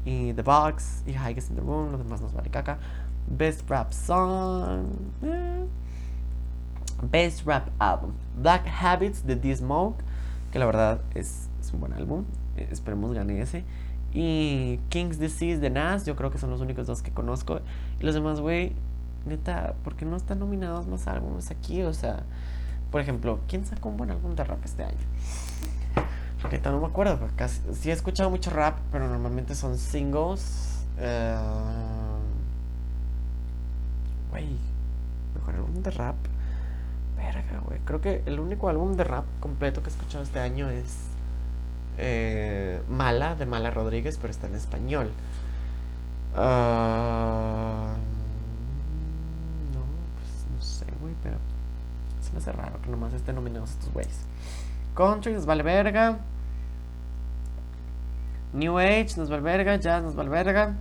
y 0.05 0.33
The 0.33 0.41
Box 0.41 1.03
y 1.05 1.11
Highest 1.11 1.49
in 1.49 1.55
the 1.55 1.61
Room. 1.61 1.91
Los 1.91 2.03
demás 2.03 2.21
nos 2.21 2.33
vale 2.33 2.49
caca. 2.49 2.79
Best 3.27 3.69
Rap 3.69 3.91
Song. 3.91 4.87
Eh. 5.23 5.65
Best 7.03 7.45
Rap 7.45 7.69
Album. 7.79 8.13
Black 8.37 8.65
Habits 8.81 9.25
de 9.25 9.35
The 9.35 9.55
Smoke. 9.55 10.03
Que 10.51 10.59
la 10.59 10.65
verdad 10.65 11.01
es, 11.13 11.49
un 11.73 11.79
buen 11.79 11.93
álbum. 11.93 12.23
Eh, 12.55 12.67
esperemos 12.71 13.13
gane 13.13 13.41
ese. 13.41 13.63
Y 14.13 14.79
King's 14.89 15.19
Disease 15.19 15.59
de 15.59 15.69
Nas. 15.69 16.05
Yo 16.05 16.15
creo 16.15 16.31
que 16.31 16.37
son 16.37 16.49
los 16.49 16.61
únicos 16.61 16.87
dos 16.87 17.01
que 17.01 17.11
conozco. 17.11 17.59
Y 17.99 18.03
los 18.03 18.15
demás, 18.15 18.39
güey. 18.39 18.73
Neta, 19.25 19.75
¿por 19.83 19.95
qué 19.95 20.05
no 20.05 20.15
están 20.15 20.39
nominados 20.39 20.87
más 20.87 21.07
álbumes 21.07 21.51
aquí? 21.51 21.83
O 21.83 21.93
sea, 21.93 22.23
por 22.91 23.01
ejemplo, 23.01 23.39
¿quién 23.47 23.65
sacó 23.65 23.89
un 23.89 23.97
buen 23.97 24.09
álbum 24.09 24.35
de 24.35 24.43
rap 24.45 24.63
este 24.63 24.85
año? 24.85 24.95
Ahorita 26.43 26.71
no 26.71 26.79
me 26.79 26.87
acuerdo. 26.87 27.19
Casi, 27.35 27.61
sí 27.73 27.89
he 27.89 27.93
escuchado 27.93 28.29
mucho 28.29 28.51
rap, 28.51 28.77
pero 28.91 29.07
normalmente 29.07 29.53
son 29.55 29.77
singles. 29.77 30.85
Eh, 30.97 31.35
Güey, 34.29 34.57
mejor 35.35 35.55
álbum 35.55 35.81
de 35.81 35.91
rap. 35.91 36.15
Verga, 37.15 37.59
güey. 37.65 37.79
Creo 37.85 38.01
que 38.01 38.23
el 38.25 38.39
único 38.39 38.69
álbum 38.69 38.95
de 38.95 39.03
rap 39.03 39.25
completo 39.39 39.81
que 39.81 39.89
he 39.89 39.91
escuchado 39.91 40.23
este 40.23 40.39
año 40.39 40.69
es 40.69 41.07
eh, 41.97 42.81
Mala, 42.89 43.35
de 43.35 43.45
Mala 43.45 43.71
Rodríguez, 43.71 44.17
pero 44.21 44.31
está 44.31 44.47
en 44.47 44.55
español. 44.55 45.11
Uh, 46.35 46.39
no, 49.73 49.81
pues 50.15 50.45
no 50.55 50.61
sé, 50.61 50.85
güey, 51.01 51.15
pero 51.23 51.37
se 52.21 52.31
me 52.31 52.37
hace 52.37 52.51
raro 52.51 52.79
que 52.81 52.89
nomás 52.89 53.13
estén 53.13 53.35
nominados 53.35 53.71
estos 53.71 53.91
güeyes. 53.91 54.19
Country 54.95 55.33
nos 55.33 55.45
vale 55.45 55.63
verga. 55.63 56.19
New 58.53 58.77
Age 58.77 59.09
nos 59.17 59.29
vale 59.29 59.41
verga. 59.41 59.75
Jazz 59.77 60.03
nos 60.03 60.15
vale 60.15 60.29
verga. 60.29 60.75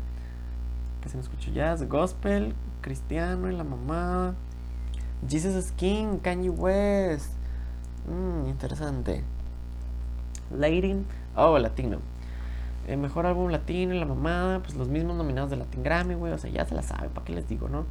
se 1.06 1.16
me 1.16 1.22
escucho 1.22 1.50
jazz. 1.52 1.86
Gospel 1.88 2.54
cristiano 2.86 3.50
y 3.50 3.56
la 3.56 3.64
mamá. 3.64 4.36
Jesus 5.28 5.72
King, 5.72 6.18
Kanye 6.22 6.50
West. 6.50 7.32
Mmm, 8.06 8.48
interesante. 8.48 9.24
Latin, 10.56 11.04
oh, 11.34 11.58
latino. 11.58 11.98
El 12.86 12.98
mejor 12.98 13.26
álbum 13.26 13.50
latino 13.50 13.92
y 13.92 13.98
la 13.98 14.06
mamada, 14.06 14.60
pues 14.60 14.76
los 14.76 14.86
mismos 14.86 15.16
nominados 15.16 15.50
de 15.50 15.56
Latin 15.56 15.82
Grammy, 15.82 16.14
güey. 16.14 16.32
O 16.32 16.38
sea, 16.38 16.48
ya 16.48 16.64
se 16.64 16.76
la 16.76 16.82
sabe, 16.82 17.08
¿para 17.08 17.24
qué 17.24 17.32
les 17.32 17.48
digo, 17.48 17.68
no? 17.68 17.86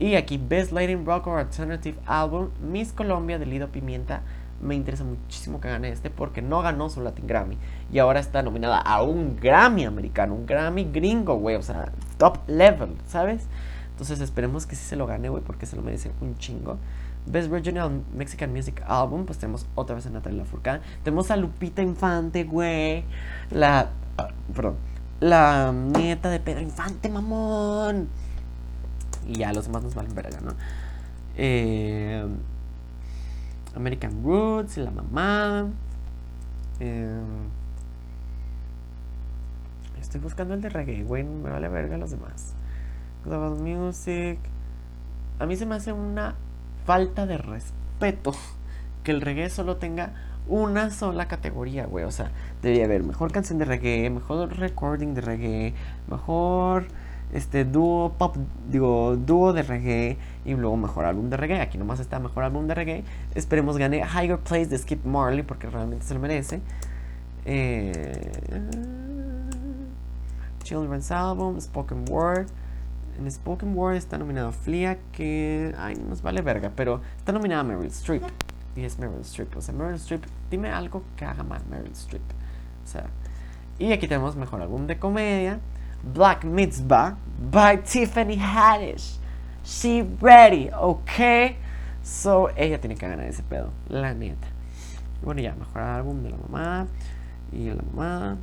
Y 0.00 0.16
aquí, 0.16 0.38
Best 0.38 0.72
Latin 0.72 1.06
Rock 1.06 1.28
or 1.28 1.38
Alternative 1.38 1.96
Album, 2.06 2.48
Miss 2.60 2.92
Colombia 2.92 3.38
de 3.38 3.46
Lido 3.46 3.68
Pimienta. 3.68 4.22
Me 4.60 4.74
interesa 4.74 5.04
muchísimo 5.04 5.60
que 5.60 5.68
gane 5.68 5.90
este 5.90 6.10
porque 6.10 6.42
no 6.42 6.62
ganó 6.62 6.90
su 6.90 7.00
Latin 7.00 7.28
Grammy. 7.28 7.58
Y 7.92 8.00
ahora 8.00 8.18
está 8.18 8.42
nominada 8.42 8.80
a 8.80 9.02
un 9.02 9.36
Grammy 9.36 9.84
americano, 9.84 10.34
un 10.34 10.46
Grammy 10.46 10.90
gringo, 10.90 11.36
güey. 11.36 11.54
O 11.54 11.62
sea, 11.62 11.92
top 12.18 12.38
level, 12.48 12.96
¿sabes? 13.06 13.46
Entonces 14.00 14.20
esperemos 14.22 14.64
que 14.64 14.76
sí 14.76 14.84
se 14.86 14.96
lo 14.96 15.06
gane, 15.06 15.28
güey, 15.28 15.44
porque 15.44 15.66
se 15.66 15.76
lo 15.76 15.82
merece 15.82 16.10
un 16.22 16.34
chingo. 16.38 16.78
Best 17.26 17.50
Regional 17.50 18.02
Mexican 18.14 18.50
Music 18.50 18.82
Album, 18.86 19.26
pues 19.26 19.36
tenemos 19.36 19.66
otra 19.74 19.94
vez 19.94 20.06
a 20.06 20.10
Natalia 20.10 20.38
Lafourcade. 20.38 20.80
Tenemos 21.04 21.30
a 21.30 21.36
Lupita 21.36 21.82
Infante, 21.82 22.44
güey. 22.44 23.04
La. 23.50 23.90
Ah, 24.16 24.28
perdón. 24.56 24.76
La 25.20 25.70
nieta 25.70 26.30
de 26.30 26.40
Pedro 26.40 26.62
Infante, 26.62 27.10
mamón. 27.10 28.08
Y 29.28 29.34
ya 29.40 29.52
los 29.52 29.66
demás 29.66 29.82
nos 29.82 29.94
valen 29.94 30.14
verga, 30.14 30.40
¿no? 30.40 30.54
Eh, 31.36 32.26
American 33.76 34.24
Roots 34.24 34.78
y 34.78 34.80
la 34.80 34.92
mamá. 34.92 35.68
Em, 36.78 37.50
estoy 40.00 40.22
buscando 40.22 40.54
el 40.54 40.62
de 40.62 40.70
reggae, 40.70 41.04
güey, 41.04 41.22
me 41.22 41.50
vale 41.50 41.68
verga 41.68 41.98
los 41.98 42.12
demás. 42.12 42.54
Global 43.24 43.56
Music. 43.60 44.38
A 45.38 45.46
mí 45.46 45.56
se 45.56 45.66
me 45.66 45.74
hace 45.74 45.92
una 45.92 46.34
falta 46.86 47.26
de 47.26 47.38
respeto 47.38 48.32
que 49.04 49.10
el 49.10 49.20
reggae 49.20 49.50
solo 49.50 49.76
tenga 49.76 50.12
una 50.48 50.90
sola 50.90 51.28
categoría, 51.28 51.86
güey. 51.86 52.04
O 52.04 52.10
sea, 52.10 52.30
debería 52.62 52.84
haber 52.84 53.02
mejor 53.02 53.32
canción 53.32 53.58
de 53.58 53.64
reggae, 53.64 54.10
mejor 54.10 54.56
recording 54.56 55.14
de 55.14 55.20
reggae, 55.20 55.74
mejor 56.08 56.86
este 57.32 57.64
dúo 57.64 58.12
pop, 58.18 58.36
digo, 58.68 59.16
dúo 59.16 59.52
de 59.52 59.62
reggae 59.62 60.18
y 60.44 60.54
luego 60.54 60.76
mejor 60.76 61.04
álbum 61.04 61.30
de 61.30 61.36
reggae. 61.36 61.60
Aquí 61.60 61.78
nomás 61.78 62.00
está 62.00 62.18
mejor 62.18 62.44
álbum 62.44 62.66
de 62.66 62.74
reggae. 62.74 63.04
Esperemos 63.34 63.78
gane 63.78 63.98
Higher 63.98 64.38
Place 64.38 64.66
de 64.66 64.78
Skip 64.78 65.04
Marley 65.04 65.42
porque 65.42 65.68
realmente 65.68 66.04
se 66.04 66.14
lo 66.14 66.20
merece. 66.20 66.60
Eh, 67.44 68.30
Children's 70.64 71.10
Album, 71.10 71.60
Spoken 71.60 72.04
Word. 72.08 72.48
En 73.20 73.30
Spoken 73.30 73.76
Word 73.76 73.96
está 73.96 74.16
nominado 74.16 74.50
Flia, 74.50 74.98
que. 75.12 75.74
Ay, 75.78 75.94
nos 76.08 76.22
vale 76.22 76.40
verga, 76.40 76.72
pero 76.74 77.02
está 77.18 77.32
nominada 77.32 77.62
Meryl 77.62 77.88
Streep. 77.88 78.22
Y 78.74 78.84
es 78.84 78.98
Meryl 78.98 79.20
Streep. 79.20 79.54
O 79.56 79.60
sea, 79.60 79.74
Meryl 79.74 79.96
Streep, 79.96 80.24
dime 80.50 80.70
algo 80.70 81.02
que 81.16 81.26
haga 81.26 81.42
mal 81.42 81.60
Meryl 81.68 81.92
Streep. 81.92 82.22
O 82.82 82.86
sea. 82.86 83.04
Y 83.78 83.92
aquí 83.92 84.08
tenemos 84.08 84.36
mejor 84.36 84.62
álbum 84.62 84.86
de 84.86 84.98
comedia. 84.98 85.60
Black 86.14 86.44
Mitzvah 86.44 87.18
by 87.52 87.82
Tiffany 87.82 88.38
Haddish. 88.38 89.18
She 89.64 90.02
ready, 90.22 90.70
ok. 90.72 91.56
So, 92.02 92.48
ella 92.56 92.80
tiene 92.80 92.94
que 92.94 93.06
ganar 93.06 93.26
ese 93.26 93.42
pedo, 93.42 93.70
la 93.90 94.14
neta. 94.14 94.48
Bueno, 95.22 95.42
ya, 95.42 95.54
mejor 95.54 95.82
álbum 95.82 96.22
de 96.22 96.30
la 96.30 96.38
mamá. 96.38 96.86
Y 97.52 97.68
la 97.68 97.82
mamá. 97.92 98.38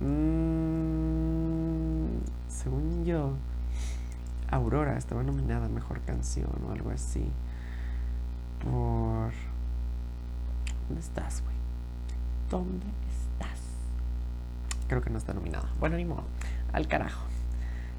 Mmm, 0.00 1.18
según 2.48 3.04
yo, 3.04 3.32
Aurora 4.50 4.96
estaba 4.96 5.22
nominada 5.22 5.66
a 5.66 5.68
mejor 5.68 6.00
canción 6.00 6.50
o 6.66 6.72
algo 6.72 6.90
así. 6.90 7.30
Por. 8.62 9.32
¿Dónde 10.86 11.00
estás, 11.00 11.42
güey? 11.42 11.56
¿Dónde 12.50 12.86
estás? 12.86 13.60
Creo 14.88 15.02
que 15.02 15.10
no 15.10 15.18
está 15.18 15.34
nominada. 15.34 15.68
Bueno, 15.78 15.96
ni 15.96 16.04
modo 16.04 16.24
al 16.72 16.88
carajo. 16.88 17.24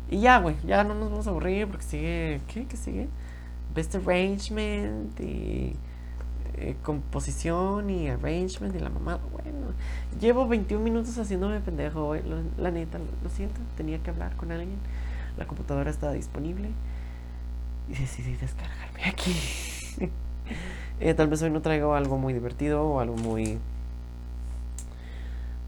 Y 0.09 0.21
ya, 0.21 0.39
güey, 0.39 0.55
ya 0.65 0.83
no 0.83 0.95
nos 0.95 1.11
vamos 1.11 1.27
a 1.27 1.29
aburrir 1.29 1.67
porque 1.67 1.85
sigue. 1.85 2.41
¿Qué? 2.47 2.65
¿Qué 2.65 2.77
sigue? 2.77 3.09
Best 3.75 3.95
Arrangement 3.95 5.19
y. 5.19 5.75
Eh, 6.61 6.75
composición 6.83 7.89
y 7.89 8.09
arrangement 8.09 8.75
y 8.75 8.79
la 8.79 8.89
mamá. 8.89 9.17
Bueno, 9.31 9.67
llevo 10.19 10.45
21 10.45 10.83
minutos 10.83 11.17
haciéndome 11.17 11.61
pendejo, 11.61 12.07
güey. 12.07 12.21
La, 12.57 12.69
neta, 12.69 12.99
lo, 13.23 13.29
siento, 13.29 13.61
tenía 13.77 13.99
que 13.99 14.09
hablar 14.09 14.35
con 14.35 14.51
alguien. 14.51 14.77
La 15.39 15.47
computadora 15.47 15.89
estaba 15.89 16.11
disponible 16.13 16.69
y 17.89 17.95
decidí 17.95 18.35
descargarme 18.35 19.05
aquí. 19.05 19.35
Eh, 21.01 21.13
tal 21.13 21.29
vez 21.29 21.41
hoy 21.41 21.49
no 21.49 21.61
traigo 21.61 21.93
algo 21.93 22.17
muy 22.17 22.33
divertido 22.33 22.83
o 22.83 22.99
algo 22.99 23.15
muy. 23.15 23.57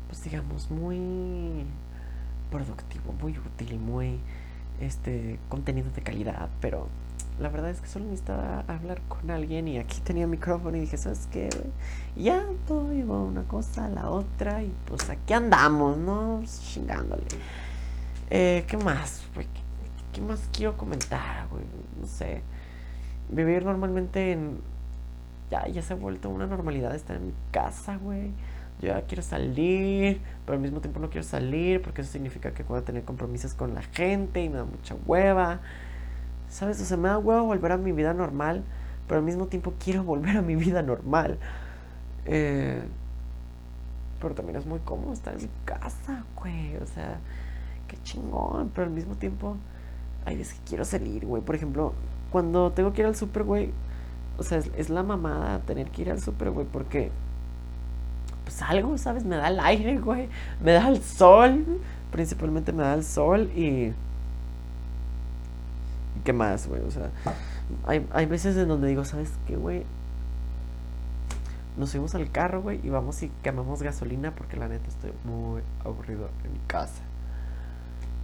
Pues 0.09 0.23
digamos, 0.25 0.69
muy 0.69 1.63
productivo, 2.49 3.13
muy 3.21 3.37
útil 3.37 3.79
muy 3.79 4.19
este 4.81 5.39
contenido 5.47 5.89
de 5.91 6.01
calidad, 6.01 6.49
pero 6.59 6.87
la 7.39 7.47
verdad 7.49 7.69
es 7.69 7.79
que 7.79 7.87
solo 7.87 8.05
necesitaba 8.05 8.65
hablar 8.67 9.01
con 9.07 9.31
alguien 9.31 9.67
y 9.67 9.77
aquí 9.77 10.01
tenía 10.01 10.27
micrófono 10.27 10.75
y 10.75 10.81
dije, 10.81 10.97
¿sabes 10.97 11.27
qué? 11.31 11.49
Y 12.15 12.23
ya 12.23 12.45
todo 12.67 12.91
iba 12.91 13.17
una 13.17 13.43
cosa 13.43 13.85
a 13.85 13.89
la 13.89 14.09
otra 14.09 14.63
y 14.63 14.73
pues 14.85 15.09
aquí 15.09 15.33
andamos, 15.33 15.97
¿no? 15.97 16.43
Chingándole. 16.73 17.23
Eh, 18.29 18.65
¿Qué 18.67 18.77
más? 18.77 19.23
¿Qué, 20.13 20.21
más 20.21 20.47
quiero 20.51 20.77
comentar, 20.77 21.47
güey? 21.49 21.63
No 21.99 22.07
sé. 22.07 22.41
Vivir 23.29 23.65
normalmente 23.65 24.31
en... 24.31 24.59
Ya, 25.49 25.67
ya 25.67 25.81
se 25.81 25.93
ha 25.93 25.95
vuelto 25.95 26.29
una 26.29 26.47
normalidad 26.47 26.95
estar 26.95 27.17
en 27.17 27.27
mi 27.27 27.33
casa, 27.51 27.97
güey 27.97 28.31
yo 28.81 28.87
ya 28.87 29.01
quiero 29.03 29.21
salir, 29.21 30.19
pero 30.45 30.55
al 30.55 30.61
mismo 30.61 30.81
tiempo 30.81 30.99
no 30.99 31.09
quiero 31.09 31.25
salir 31.25 31.81
porque 31.81 32.01
eso 32.01 32.11
significa 32.11 32.51
que 32.51 32.63
puedo 32.63 32.81
tener 32.81 33.03
compromisos 33.03 33.53
con 33.53 33.75
la 33.75 33.83
gente 33.83 34.43
y 34.43 34.49
me 34.49 34.57
da 34.57 34.65
mucha 34.65 34.95
hueva. 35.05 35.59
¿Sabes? 36.49 36.81
O 36.81 36.85
sea, 36.85 36.97
me 36.97 37.07
da 37.07 37.17
hueva 37.19 37.41
volver 37.41 37.71
a 37.73 37.77
mi 37.77 37.91
vida 37.91 38.13
normal, 38.13 38.63
pero 39.07 39.19
al 39.19 39.25
mismo 39.25 39.45
tiempo 39.47 39.73
quiero 39.79 40.03
volver 40.11 40.35
a 40.35 40.41
mi 40.41 40.55
vida 40.55 40.81
normal. 40.81 41.37
Eh, 42.25 42.81
pero 44.19 44.33
también 44.33 44.57
es 44.57 44.65
muy 44.65 44.79
cómodo 44.79 45.13
estar 45.13 45.35
en 45.35 45.43
mi 45.43 45.49
casa, 45.63 46.25
güey. 46.35 46.75
O 46.77 46.87
sea, 46.87 47.19
qué 47.87 47.97
chingón, 48.03 48.71
pero 48.73 48.87
al 48.87 48.93
mismo 48.93 49.15
tiempo 49.15 49.57
hay 50.25 50.37
veces 50.37 50.53
que 50.55 50.61
quiero 50.69 50.85
salir, 50.85 51.25
güey. 51.25 51.41
Por 51.41 51.55
ejemplo, 51.55 51.93
cuando 52.31 52.71
tengo 52.71 52.93
que 52.93 53.01
ir 53.01 53.07
al 53.07 53.15
súper, 53.15 53.43
güey, 53.43 53.71
o 54.37 54.43
sea, 54.43 54.59
es, 54.59 54.89
la 54.89 55.03
mamada 55.03 55.59
tener 55.59 55.89
que 55.89 56.03
ir 56.03 56.11
al 56.11 56.21
súper, 56.21 56.51
güey, 56.51 56.65
porque 56.71 57.11
pues 58.43 58.61
algo, 58.61 58.97
¿sabes? 58.97 59.23
Me 59.23 59.35
da 59.35 59.49
el 59.49 59.59
aire, 59.59 59.97
güey. 59.99 60.29
Me 60.61 60.71
da 60.73 60.89
el 60.89 61.01
sol. 61.01 61.65
Principalmente 62.11 62.73
me 62.73 62.83
da 62.83 62.93
el 62.93 63.03
sol 63.03 63.51
y... 63.55 63.93
¿Y 66.17 66.19
qué 66.23 66.33
más, 66.33 66.67
güey? 66.67 66.81
O 66.81 66.91
sea, 66.91 67.09
hay, 67.85 68.05
hay 68.11 68.25
veces 68.25 68.57
en 68.57 68.67
donde 68.67 68.87
digo, 68.87 69.05
¿sabes 69.05 69.31
qué, 69.47 69.55
güey? 69.55 69.85
Nos 71.77 71.91
subimos 71.91 72.15
al 72.15 72.29
carro, 72.31 72.61
güey, 72.61 72.79
y 72.83 72.89
vamos 72.89 73.23
y 73.23 73.31
quemamos 73.43 73.81
gasolina 73.81 74.35
porque 74.35 74.57
la 74.57 74.67
neta 74.67 74.89
estoy 74.89 75.11
muy 75.23 75.61
aburrido 75.85 76.29
en 76.43 76.53
mi 76.53 76.59
casa. 76.67 77.01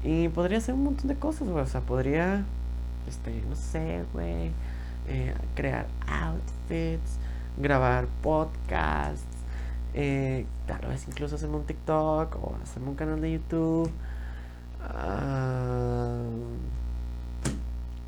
Y 0.03 0.29
podría 0.29 0.59
hacer 0.59 0.75
un 0.75 0.83
montón 0.83 1.07
de 1.07 1.15
cosas, 1.15 1.47
güey. 1.47 1.63
O 1.63 1.67
sea, 1.67 1.81
podría, 1.81 2.45
este, 3.07 3.41
no 3.49 3.55
sé, 3.55 4.03
güey, 4.13 4.51
eh, 5.07 5.33
crear 5.55 5.87
outfits, 6.07 7.17
grabar 7.57 8.07
podcasts, 8.21 9.37
eh, 9.99 10.45
claro, 10.67 10.91
es 10.91 11.07
incluso 11.07 11.37
hacerme 11.37 11.55
un 11.55 11.65
TikTok 11.65 12.35
o 12.35 12.55
hacerme 12.61 12.89
un 12.89 12.95
canal 12.95 13.19
de 13.19 13.31
YouTube. 13.31 13.89
Ah, 14.79 16.21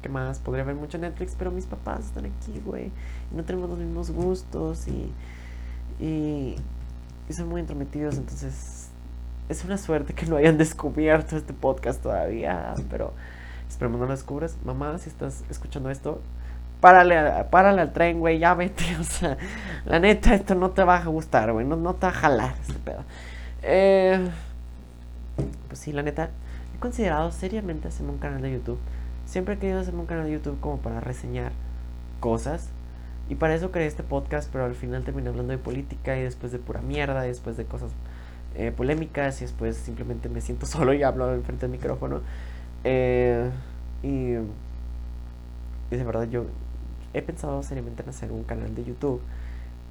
¿Qué 0.03 0.07
más? 0.07 0.37
Podría 0.37 0.63
ver 0.63 0.75
mucho 0.75 0.99
Netflix, 0.99 1.35
pero 1.37 1.49
mis 1.49 1.65
papás 1.65 2.05
están 2.05 2.25
aquí, 2.25 2.61
güey. 2.63 2.91
Y 3.31 3.35
no 3.35 3.43
tenemos 3.43 3.69
los 3.71 3.79
mismos 3.79 4.11
gustos 4.11 4.87
y, 4.87 5.11
y, 5.99 6.55
son 7.33 7.49
muy 7.49 7.61
entrometidos, 7.61 8.17
entonces 8.17 8.78
es 9.49 9.65
una 9.65 9.77
suerte 9.77 10.13
que 10.13 10.27
no 10.27 10.37
hayan 10.37 10.57
descubierto 10.57 11.35
este 11.35 11.53
podcast 11.53 12.01
todavía, 12.01 12.75
pero 12.89 13.13
esperemos 13.67 13.99
no 13.99 14.05
lo 14.05 14.11
descubras. 14.11 14.55
Mamá, 14.63 14.97
si 14.99 15.09
estás 15.09 15.43
escuchando 15.49 15.89
esto, 15.89 16.21
párale, 16.79 17.45
párale 17.49 17.81
al 17.81 17.91
tren, 17.91 18.19
güey, 18.19 18.37
ya 18.37 18.53
vete. 18.53 18.85
O 18.99 19.03
sea, 19.03 19.37
la 19.85 19.99
neta, 19.99 20.35
esto 20.35 20.53
no 20.53 20.69
te 20.69 20.83
va 20.83 20.97
a 20.97 21.05
gustar, 21.05 21.51
güey, 21.51 21.65
no, 21.65 21.75
no 21.75 21.95
te 21.95 22.05
va 22.05 22.11
a 22.11 22.15
jalar 22.15 22.55
este 22.61 22.79
pedo. 22.79 23.03
Eh, 23.63 24.29
pues 25.67 25.79
sí, 25.79 25.91
la 25.93 26.03
neta, 26.03 26.29
he 26.75 26.79
considerado 26.79 27.31
seriamente 27.31 27.87
hacerme 27.87 28.11
un 28.11 28.19
canal 28.19 28.43
de 28.43 28.51
YouTube. 28.51 28.79
Siempre 29.25 29.55
he 29.55 29.57
querido 29.57 29.79
hacerme 29.79 30.01
un 30.01 30.05
canal 30.05 30.25
de 30.25 30.31
YouTube 30.33 30.59
como 30.59 30.77
para 30.77 30.99
reseñar 30.99 31.51
cosas. 32.19 32.69
Y 33.29 33.35
para 33.35 33.53
eso 33.55 33.71
creé 33.71 33.87
este 33.87 34.03
podcast, 34.03 34.49
pero 34.51 34.65
al 34.65 34.73
final 34.73 35.03
terminé 35.03 35.29
hablando 35.29 35.51
de 35.51 35.59
política 35.59 36.17
y 36.17 36.23
después 36.23 36.51
de 36.51 36.57
pura 36.57 36.81
mierda, 36.81 37.25
y 37.25 37.29
después 37.29 37.57
de 37.57 37.65
cosas 37.65 37.91
eh, 38.55 38.71
polémicas 38.75 39.41
y 39.41 39.45
después 39.45 39.77
simplemente 39.77 40.29
me 40.29 40.41
siento 40.41 40.65
solo 40.67 40.93
y 40.93 41.03
hablo 41.03 41.33
enfrente 41.33 41.67
del 41.67 41.71
micrófono. 41.71 42.21
Eh, 42.83 43.49
y, 44.03 44.35
y 45.93 45.97
de 45.97 46.03
verdad 46.03 46.27
yo 46.29 46.45
he 47.13 47.21
pensado 47.21 47.61
seriamente 47.63 48.03
en 48.03 48.09
hacer 48.09 48.31
un 48.31 48.43
canal 48.43 48.73
de 48.75 48.83
YouTube 48.83 49.21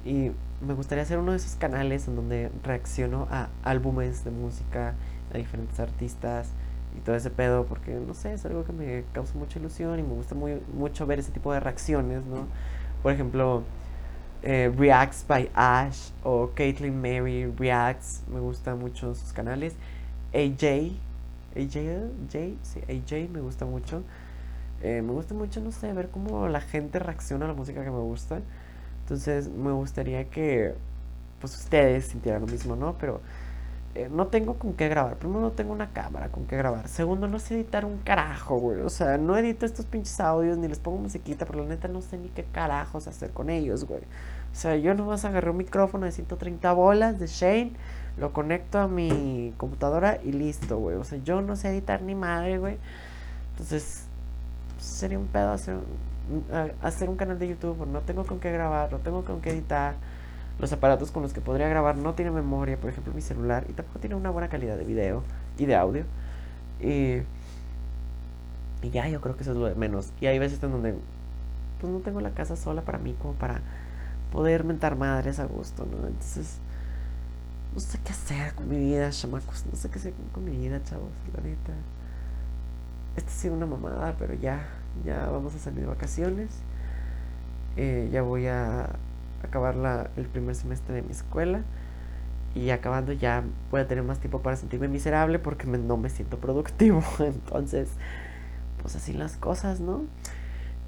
y 0.05 0.31
me 0.65 0.73
gustaría 0.73 1.03
hacer 1.03 1.17
uno 1.17 1.31
de 1.31 1.37
esos 1.37 1.55
canales 1.55 2.07
en 2.07 2.15
donde 2.15 2.51
reacciono 2.63 3.27
a 3.31 3.49
álbumes 3.63 4.23
de 4.23 4.31
música, 4.31 4.93
a 5.33 5.37
diferentes 5.37 5.79
artistas 5.79 6.49
y 6.97 7.01
todo 7.01 7.15
ese 7.15 7.29
pedo, 7.29 7.65
porque 7.65 7.93
no 7.95 8.13
sé, 8.13 8.33
es 8.33 8.45
algo 8.45 8.63
que 8.63 8.73
me 8.73 9.03
causa 9.13 9.35
mucha 9.35 9.59
ilusión 9.59 9.99
y 9.99 10.03
me 10.03 10.13
gusta 10.13 10.35
muy, 10.35 10.61
mucho 10.73 11.05
ver 11.05 11.19
ese 11.19 11.31
tipo 11.31 11.53
de 11.53 11.59
reacciones, 11.59 12.25
¿no? 12.25 12.47
Por 13.03 13.13
ejemplo, 13.13 13.63
eh, 14.43 14.71
Reacts 14.75 15.25
by 15.27 15.49
Ash 15.53 16.11
o 16.23 16.51
Caitlyn 16.55 16.99
Mary 16.99 17.45
Reacts, 17.57 18.23
me 18.27 18.39
gustan 18.39 18.79
mucho 18.79 19.15
sus 19.15 19.33
canales. 19.33 19.75
AJ, 20.33 20.93
AJ, 21.55 22.55
sí, 22.61 22.81
AJ 22.87 23.29
me 23.29 23.41
gusta 23.41 23.65
mucho. 23.65 24.03
Eh, 24.81 25.01
me 25.01 25.11
gusta 25.11 25.33
mucho, 25.33 25.59
no 25.59 25.71
sé, 25.71 25.91
ver 25.93 26.09
cómo 26.09 26.47
la 26.47 26.61
gente 26.61 26.99
reacciona 26.99 27.45
a 27.45 27.47
la 27.49 27.53
música 27.53 27.83
que 27.83 27.91
me 27.91 27.99
gusta. 27.99 28.41
Entonces 29.01 29.49
me 29.49 29.71
gustaría 29.71 30.29
que 30.29 30.75
pues 31.39 31.55
ustedes 31.57 32.05
sintieran 32.05 32.41
lo 32.41 32.47
mismo, 32.47 32.75
¿no? 32.75 32.97
Pero 32.97 33.21
eh, 33.95 34.07
no 34.11 34.27
tengo 34.27 34.55
con 34.55 34.73
qué 34.73 34.87
grabar. 34.87 35.17
Primero, 35.17 35.41
no 35.41 35.51
tengo 35.51 35.73
una 35.73 35.89
cámara 35.89 36.29
con 36.29 36.45
qué 36.45 36.55
grabar. 36.57 36.87
Segundo, 36.87 37.27
no 37.27 37.39
sé 37.39 37.55
editar 37.55 37.85
un 37.85 37.97
carajo, 37.97 38.57
güey. 38.57 38.81
O 38.81 38.89
sea, 38.89 39.17
no 39.17 39.35
edito 39.35 39.65
estos 39.65 39.85
pinches 39.85 40.19
audios 40.19 40.57
ni 40.57 40.67
les 40.67 40.79
pongo 40.79 40.97
musiquita, 40.97 41.45
pero 41.45 41.63
la 41.63 41.69
neta 41.69 41.87
no 41.87 42.01
sé 42.01 42.17
ni 42.17 42.29
qué 42.29 42.43
carajos 42.43 43.07
hacer 43.07 43.31
con 43.31 43.49
ellos, 43.49 43.85
güey. 43.85 44.01
O 44.51 44.55
sea, 44.55 44.75
yo 44.75 44.93
nomás 44.93 45.25
agarré 45.25 45.49
un 45.49 45.57
micrófono 45.57 46.05
de 46.05 46.11
130 46.11 46.71
bolas 46.73 47.19
de 47.19 47.27
Shane, 47.27 47.73
lo 48.17 48.31
conecto 48.31 48.79
a 48.79 48.87
mi 48.87 49.53
computadora 49.57 50.19
y 50.23 50.33
listo, 50.33 50.77
güey. 50.77 50.95
O 50.97 51.03
sea, 51.03 51.19
yo 51.23 51.41
no 51.41 51.55
sé 51.55 51.69
editar 51.69 52.01
ni 52.03 52.15
madre, 52.15 52.59
güey. 52.59 52.77
Entonces, 53.51 54.05
sería 54.79 55.17
un 55.17 55.27
pedo 55.27 55.51
hacer, 55.51 55.77
hacer 56.81 57.09
un 57.09 57.15
canal 57.15 57.39
de 57.39 57.47
YouTube. 57.47 57.87
No 57.87 58.01
tengo 58.01 58.25
con 58.25 58.39
qué 58.39 58.51
grabar, 58.51 58.91
no 58.91 58.99
tengo 58.99 59.23
con 59.23 59.41
qué 59.41 59.51
editar. 59.51 59.95
Los 60.59 60.73
aparatos 60.73 61.11
con 61.11 61.23
los 61.23 61.31
que 61.31 61.39
podría 61.39 61.69
grabar 61.69 61.95
no 61.95 62.13
tienen 62.13 62.33
memoria, 62.33 62.77
por 62.77 62.89
ejemplo, 62.89 63.13
mi 63.13 63.21
celular, 63.21 63.65
y 63.69 63.73
tampoco 63.73 63.99
tiene 63.99 64.15
una 64.15 64.29
buena 64.29 64.49
calidad 64.49 64.77
de 64.77 64.83
video 64.83 65.23
y 65.57 65.65
de 65.65 65.75
audio. 65.75 66.03
Y, 66.81 67.21
y 68.81 68.89
ya, 68.91 69.07
yo 69.07 69.21
creo 69.21 69.35
que 69.35 69.43
eso 69.43 69.51
es 69.51 69.57
lo 69.57 69.65
de 69.65 69.75
menos. 69.75 70.11
Y 70.19 70.25
hay 70.25 70.37
veces 70.37 70.61
en 70.61 70.71
donde, 70.71 70.95
pues 71.79 71.93
no 71.93 71.99
tengo 71.99 72.19
la 72.19 72.31
casa 72.31 72.57
sola 72.57 72.81
para 72.81 72.97
mí, 72.97 73.15
como 73.21 73.33
para 73.33 73.61
poder 74.33 74.65
mentar 74.65 74.95
madres 74.97 75.39
a 75.39 75.45
gusto, 75.45 75.85
¿no? 75.85 76.07
Entonces, 76.07 76.57
no 77.73 77.79
sé 77.79 77.97
qué 78.03 78.11
hacer 78.11 78.53
con 78.53 78.67
mi 78.67 78.77
vida, 78.77 79.09
chamacos. 79.11 79.65
No 79.65 79.77
sé 79.77 79.89
qué 79.89 79.99
hacer 79.99 80.13
con 80.33 80.43
mi 80.43 80.51
vida, 80.51 80.81
chavos, 80.83 81.09
la 81.35 81.41
neta. 81.41 81.73
Esta 83.15 83.29
ha 83.29 83.33
sido 83.33 83.53
una 83.53 83.65
mamada, 83.65 84.15
pero 84.19 84.33
ya, 84.33 84.67
ya 85.05 85.29
vamos 85.29 85.55
a 85.55 85.59
salir 85.59 85.81
de 85.81 85.87
vacaciones. 85.87 86.49
Eh, 87.77 88.09
ya 88.11 88.21
voy 88.23 88.47
a 88.47 88.89
acabar 89.43 89.75
la, 89.75 90.09
el 90.17 90.25
primer 90.25 90.55
semestre 90.55 90.95
de 90.95 91.01
mi 91.01 91.11
escuela. 91.11 91.61
Y 92.55 92.71
acabando 92.71 93.13
ya 93.13 93.43
voy 93.69 93.81
a 93.81 93.87
tener 93.87 94.03
más 94.03 94.19
tiempo 94.19 94.41
para 94.41 94.55
sentirme 94.55 94.87
miserable 94.87 95.37
porque 95.37 95.67
no 95.67 95.97
me 95.97 96.09
siento 96.09 96.37
productivo. 96.37 97.03
Entonces, 97.19 97.89
pues 98.81 98.95
así 98.95 99.13
las 99.13 99.37
cosas, 99.37 99.79
¿no? 99.79 100.03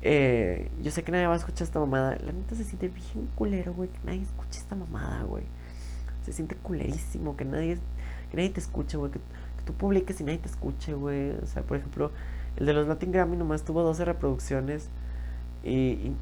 Eh, 0.01 0.71
yo 0.81 0.89
sé 0.89 1.03
que 1.03 1.11
nadie 1.11 1.27
va 1.27 1.33
a 1.33 1.37
escuchar 1.37 1.63
esta 1.63 1.79
mamada. 1.79 2.17
La 2.23 2.31
neta 2.31 2.55
se 2.55 2.63
siente 2.63 2.87
bien 2.87 3.29
culero, 3.35 3.73
güey. 3.73 3.89
Que 3.89 3.99
nadie 4.03 4.21
escuche 4.21 4.59
esta 4.59 4.75
mamada, 4.75 5.23
güey. 5.23 5.43
Se 6.23 6.33
siente 6.33 6.55
culerísimo 6.55 7.35
que 7.35 7.45
nadie, 7.45 7.77
que 8.29 8.37
nadie 8.37 8.49
te 8.49 8.59
escuche, 8.59 8.97
güey. 8.97 9.11
Que, 9.11 9.19
tú 9.65 9.73
publiques 9.73 10.19
y 10.19 10.23
nadie 10.23 10.39
te 10.39 10.47
escuche, 10.47 10.93
güey. 10.93 11.31
O 11.31 11.45
sea, 11.45 11.63
por 11.63 11.77
ejemplo, 11.77 12.11
el 12.57 12.65
de 12.65 12.73
los 12.73 12.87
Latin 12.87 13.11
Grammy 13.11 13.37
nomás 13.37 13.63
tuvo 13.63 13.83
12 13.83 14.05
reproducciones. 14.05 14.89
Y, 15.63 16.13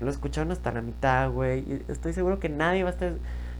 lo 0.00 0.10
escucharon 0.10 0.52
hasta 0.52 0.72
la 0.72 0.82
mitad, 0.82 1.30
güey. 1.30 1.82
Estoy 1.88 2.12
seguro 2.12 2.38
que 2.38 2.48
nadie 2.48 2.82
va 2.82 2.90
a 2.90 2.92
estar. 2.92 3.12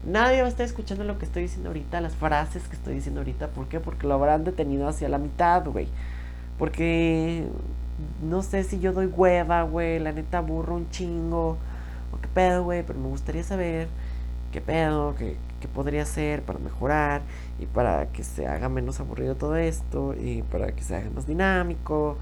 Nadie 0.05 0.41
va 0.41 0.45
a 0.45 0.49
estar 0.49 0.65
escuchando 0.65 1.03
lo 1.03 1.17
que 1.17 1.25
estoy 1.25 1.43
diciendo 1.43 1.69
ahorita, 1.69 1.99
las 2.01 2.15
frases 2.15 2.67
que 2.67 2.75
estoy 2.75 2.93
diciendo 2.93 3.21
ahorita. 3.21 3.47
¿Por 3.47 3.67
qué? 3.67 3.79
Porque 3.79 4.07
lo 4.07 4.13
habrán 4.13 4.43
detenido 4.43 4.87
hacia 4.87 5.09
la 5.09 5.17
mitad, 5.17 5.65
güey. 5.65 5.87
Porque 6.57 7.45
no 8.21 8.43
sé 8.43 8.63
si 8.63 8.79
yo 8.79 8.93
doy 8.93 9.07
hueva, 9.07 9.63
güey, 9.63 9.99
la 9.99 10.11
neta 10.11 10.39
aburro 10.39 10.75
un 10.75 10.89
chingo, 10.89 11.57
o 12.11 12.21
qué 12.21 12.27
pedo, 12.27 12.63
güey, 12.63 12.83
pero 12.83 12.99
me 12.99 13.07
gustaría 13.07 13.43
saber 13.43 13.87
qué 14.51 14.61
pedo, 14.61 15.15
qué, 15.15 15.35
qué 15.59 15.67
podría 15.67 16.03
hacer 16.03 16.43
para 16.43 16.59
mejorar 16.59 17.21
y 17.59 17.65
para 17.65 18.07
que 18.07 18.23
se 18.23 18.47
haga 18.47 18.69
menos 18.69 18.99
aburrido 18.99 19.35
todo 19.35 19.55
esto 19.55 20.13
y 20.13 20.43
para 20.43 20.71
que 20.71 20.83
se 20.83 20.95
haga 20.95 21.09
más 21.09 21.27
dinámico. 21.27 22.17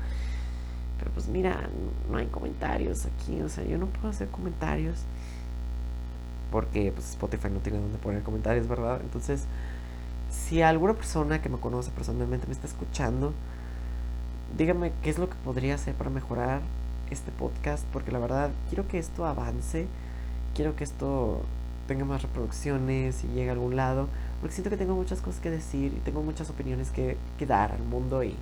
Pero 0.99 1.11
pues 1.11 1.27
mira, 1.27 1.69
no 2.09 2.17
hay 2.17 2.27
comentarios 2.27 3.05
aquí, 3.05 3.41
o 3.41 3.49
sea, 3.49 3.63
yo 3.65 3.77
no 3.77 3.87
puedo 3.87 4.09
hacer 4.09 4.29
comentarios 4.29 4.97
porque 6.51 6.91
pues 6.93 7.09
Spotify 7.09 7.49
no 7.51 7.59
tiene 7.59 7.79
donde 7.79 7.97
poner 7.97 8.23
comentarios, 8.23 8.67
¿verdad? 8.67 9.01
Entonces, 9.01 9.43
si 10.31 10.61
alguna 10.61 10.93
persona 10.93 11.41
que 11.41 11.49
me 11.49 11.57
conoce 11.57 11.91
personalmente 11.91 12.47
me 12.47 12.53
está 12.53 12.67
escuchando, 12.67 13.33
díganme 14.57 14.93
qué 15.03 15.09
es 15.09 15.17
lo 15.17 15.29
que 15.29 15.35
podría 15.43 15.75
hacer 15.75 15.95
para 15.95 16.09
mejorar 16.09 16.61
este 17.09 17.31
podcast, 17.31 17.83
porque 17.91 18.11
la 18.11 18.19
verdad 18.19 18.51
quiero 18.69 18.87
que 18.87 18.99
esto 18.99 19.25
avance, 19.25 19.87
quiero 20.55 20.75
que 20.75 20.83
esto 20.83 21.41
tenga 21.87 22.05
más 22.05 22.21
reproducciones 22.21 23.23
y 23.23 23.27
llegue 23.27 23.49
a 23.49 23.53
algún 23.53 23.75
lado, 23.75 24.07
porque 24.39 24.55
siento 24.55 24.69
que 24.69 24.77
tengo 24.77 24.95
muchas 24.95 25.21
cosas 25.21 25.41
que 25.41 25.51
decir 25.51 25.93
y 25.93 25.99
tengo 25.99 26.21
muchas 26.23 26.49
opiniones 26.49 26.89
que, 26.89 27.17
que 27.37 27.45
dar 27.45 27.71
al 27.71 27.83
mundo 27.83 28.23
y 28.23 28.35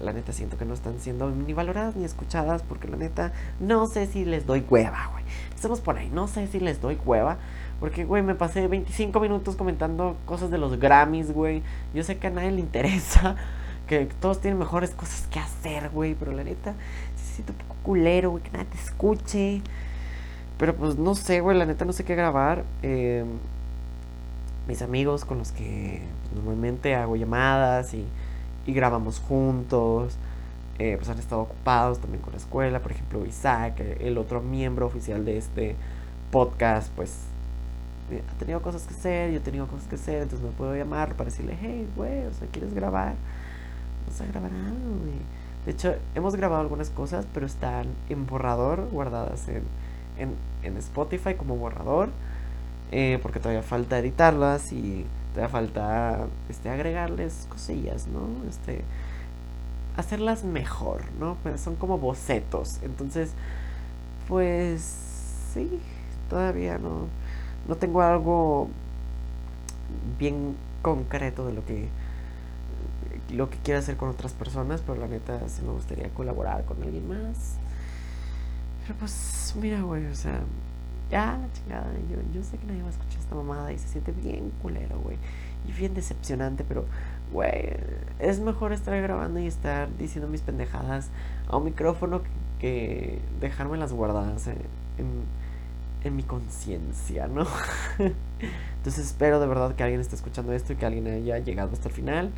la 0.00 0.12
neta 0.12 0.32
siento 0.32 0.56
que 0.56 0.64
no 0.64 0.74
están 0.74 0.98
siendo 0.98 1.30
ni 1.30 1.52
valoradas 1.52 1.94
ni 1.94 2.04
escuchadas, 2.04 2.62
porque 2.62 2.88
la 2.88 2.96
neta 2.96 3.32
no 3.60 3.86
sé 3.86 4.06
si 4.06 4.24
les 4.24 4.46
doy 4.46 4.64
hueva, 4.68 5.08
güey. 5.12 5.24
Estamos 5.54 5.80
por 5.80 5.98
ahí, 5.98 6.10
no 6.12 6.26
sé 6.26 6.46
si 6.46 6.58
les 6.58 6.80
doy 6.80 6.98
hueva. 7.04 7.36
Porque, 7.80 8.04
güey, 8.04 8.22
me 8.22 8.34
pasé 8.34 8.66
25 8.66 9.20
minutos 9.20 9.56
comentando 9.56 10.16
cosas 10.26 10.50
de 10.50 10.58
los 10.58 10.78
Grammys, 10.78 11.32
güey. 11.32 11.62
Yo 11.94 12.02
sé 12.02 12.18
que 12.18 12.26
a 12.26 12.30
nadie 12.30 12.50
le 12.50 12.60
interesa 12.60 13.36
que 13.86 14.06
todos 14.20 14.40
tienen 14.40 14.58
mejores 14.58 14.90
cosas 14.90 15.26
que 15.30 15.38
hacer, 15.38 15.90
güey. 15.90 16.14
Pero 16.14 16.32
la 16.32 16.44
neta, 16.44 16.74
se 17.16 17.34
siente 17.34 17.52
un 17.52 17.58
poco 17.58 17.76
culero, 17.82 18.30
güey, 18.30 18.42
que 18.42 18.50
nadie 18.50 18.66
te 18.66 18.78
escuche. 18.78 19.62
Pero 20.58 20.74
pues 20.76 20.96
no 20.96 21.14
sé, 21.14 21.40
güey, 21.40 21.56
la 21.56 21.66
neta 21.66 21.84
no 21.84 21.92
sé 21.92 22.04
qué 22.04 22.14
grabar. 22.14 22.64
Eh, 22.82 23.24
mis 24.68 24.82
amigos 24.82 25.24
con 25.24 25.38
los 25.38 25.52
que 25.52 26.02
normalmente 26.34 26.94
hago 26.94 27.16
llamadas 27.16 27.94
y, 27.94 28.06
y 28.70 28.74
grabamos 28.74 29.18
juntos. 29.18 30.16
Eh, 30.78 30.96
pues 30.96 31.10
han 31.10 31.18
estado 31.18 31.42
ocupados 31.42 31.98
también 31.98 32.22
con 32.22 32.32
la 32.32 32.38
escuela. 32.38 32.80
Por 32.80 32.92
ejemplo, 32.92 33.26
Isaac, 33.26 33.80
el 34.00 34.16
otro 34.16 34.40
miembro 34.40 34.86
oficial 34.86 35.24
de 35.24 35.36
este 35.36 35.76
podcast, 36.30 36.90
pues 36.96 37.18
eh, 38.10 38.22
ha 38.28 38.38
tenido 38.38 38.62
cosas 38.62 38.84
que 38.84 38.94
hacer, 38.94 39.30
yo 39.30 39.38
he 39.38 39.40
tenido 39.40 39.66
cosas 39.66 39.86
que 39.88 39.96
hacer, 39.96 40.22
entonces 40.22 40.46
me 40.46 40.52
puedo 40.52 40.74
llamar 40.74 41.14
para 41.14 41.30
decirle, 41.30 41.56
hey, 41.60 41.86
güey, 41.96 42.24
o 42.26 42.32
sea, 42.32 42.48
¿quieres 42.50 42.72
grabar? 42.72 43.14
vamos 44.06 44.20
a 44.20 44.26
grabar 44.26 44.50
algo, 44.52 44.98
güey. 45.02 45.18
De 45.66 45.72
hecho, 45.72 45.94
hemos 46.14 46.34
grabado 46.34 46.62
algunas 46.62 46.88
cosas, 46.88 47.26
pero 47.34 47.44
están 47.44 47.86
en 48.08 48.26
borrador, 48.26 48.88
guardadas 48.90 49.46
en, 49.48 49.62
en, 50.16 50.34
en 50.62 50.76
Spotify 50.78 51.34
como 51.34 51.56
borrador. 51.56 52.08
Eh, 52.92 53.20
porque 53.22 53.38
todavía 53.38 53.62
falta 53.62 53.98
editarlas 53.98 54.72
y 54.72 55.06
todavía 55.34 55.48
falta 55.48 56.26
este, 56.48 56.68
agregarles 56.70 57.46
cosillas, 57.48 58.06
¿no? 58.06 58.48
Este, 58.48 58.82
hacerlas 59.96 60.44
mejor, 60.44 61.02
¿no? 61.18 61.36
Pero 61.42 61.58
son 61.58 61.76
como 61.76 61.98
bocetos. 61.98 62.80
Entonces, 62.82 63.32
pues 64.28 64.82
sí, 65.54 65.80
todavía 66.28 66.78
no, 66.78 67.06
no 67.68 67.76
tengo 67.76 68.02
algo 68.02 68.68
bien 70.18 70.56
concreto 70.82 71.46
de 71.46 71.52
lo 71.52 71.64
que 71.64 71.88
lo 73.30 73.48
que 73.48 73.58
quiero 73.58 73.78
hacer 73.78 73.96
con 73.96 74.08
otras 74.08 74.32
personas, 74.32 74.82
pero 74.84 75.00
la 75.00 75.06
neta 75.06 75.40
sí 75.48 75.62
me 75.62 75.70
gustaría 75.70 76.08
colaborar 76.10 76.64
con 76.64 76.82
alguien 76.82 77.08
más. 77.08 77.54
Pero 78.82 78.98
pues, 78.98 79.54
mira, 79.60 79.82
güey, 79.82 80.06
o 80.06 80.14
sea, 80.14 80.40
ya 81.10 81.38
chingada, 81.52 81.86
yo, 82.10 82.16
yo 82.32 82.44
sé 82.44 82.56
que 82.58 82.66
nadie 82.66 82.82
va 82.82 82.88
a 82.88 82.92
escuchar 82.92 83.18
esta 83.20 83.34
mamada 83.34 83.72
y 83.72 83.78
se 83.78 83.88
siente 83.88 84.12
bien 84.12 84.52
culero, 84.62 84.98
güey. 85.00 85.16
Y 85.68 85.72
bien 85.72 85.94
decepcionante, 85.94 86.64
pero, 86.66 86.84
güey, 87.32 87.76
es 88.18 88.40
mejor 88.40 88.72
estar 88.72 89.00
grabando 89.00 89.40
y 89.40 89.46
estar 89.46 89.88
diciendo 89.98 90.28
mis 90.28 90.40
pendejadas 90.40 91.08
a 91.48 91.56
un 91.56 91.64
micrófono 91.64 92.22
que, 92.60 93.20
dejarme 93.40 93.78
las 93.78 93.92
guardadas 93.92 94.46
en, 94.46 94.56
en 96.04 96.16
mi 96.16 96.22
conciencia, 96.22 97.26
¿no? 97.26 97.46
Entonces 98.76 99.06
espero 99.06 99.40
de 99.40 99.46
verdad 99.46 99.74
que 99.74 99.82
alguien 99.82 100.00
esté 100.00 100.16
escuchando 100.16 100.52
esto 100.52 100.72
y 100.72 100.76
que 100.76 100.86
alguien 100.86 101.06
haya 101.06 101.38
llegado 101.38 101.72
hasta 101.72 101.88
el 101.88 101.94
final. 101.94 102.30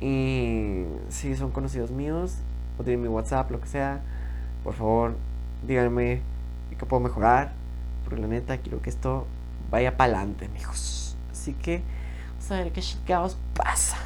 Y 0.00 0.84
si 1.08 1.36
son 1.36 1.50
conocidos 1.50 1.90
míos 1.90 2.36
o 2.78 2.84
tienen 2.84 3.02
mi 3.02 3.08
WhatsApp, 3.08 3.50
lo 3.50 3.60
que 3.60 3.68
sea, 3.68 4.00
por 4.64 4.74
favor, 4.74 5.14
díganme 5.66 6.20
qué 6.78 6.86
puedo 6.86 7.02
mejorar. 7.02 7.52
Porque 8.06 8.22
la 8.22 8.28
neta 8.28 8.56
quiero 8.58 8.80
que 8.80 8.90
esto 8.90 9.26
vaya 9.68 9.96
para 9.96 10.18
adelante, 10.18 10.46
amigos. 10.46 11.16
Así 11.32 11.54
que 11.54 11.82
vamos 12.30 12.50
a 12.52 12.54
ver 12.56 12.72
qué 12.72 12.80
chingados 12.80 13.36
pasa. 13.52 13.96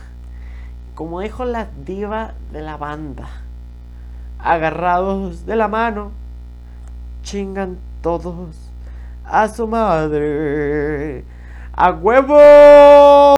Como 0.94 1.20
dijo 1.20 1.44
la 1.44 1.68
diva 1.84 2.32
de 2.50 2.62
la 2.62 2.78
banda, 2.78 3.28
agarrados 4.38 5.44
de 5.44 5.56
la 5.56 5.68
mano, 5.68 6.12
chingan 7.22 7.78
todos 8.02 8.56
a 9.24 9.48
su 9.48 9.66
madre. 9.66 11.24
¡A 11.72 11.90
huevo! 11.90 12.38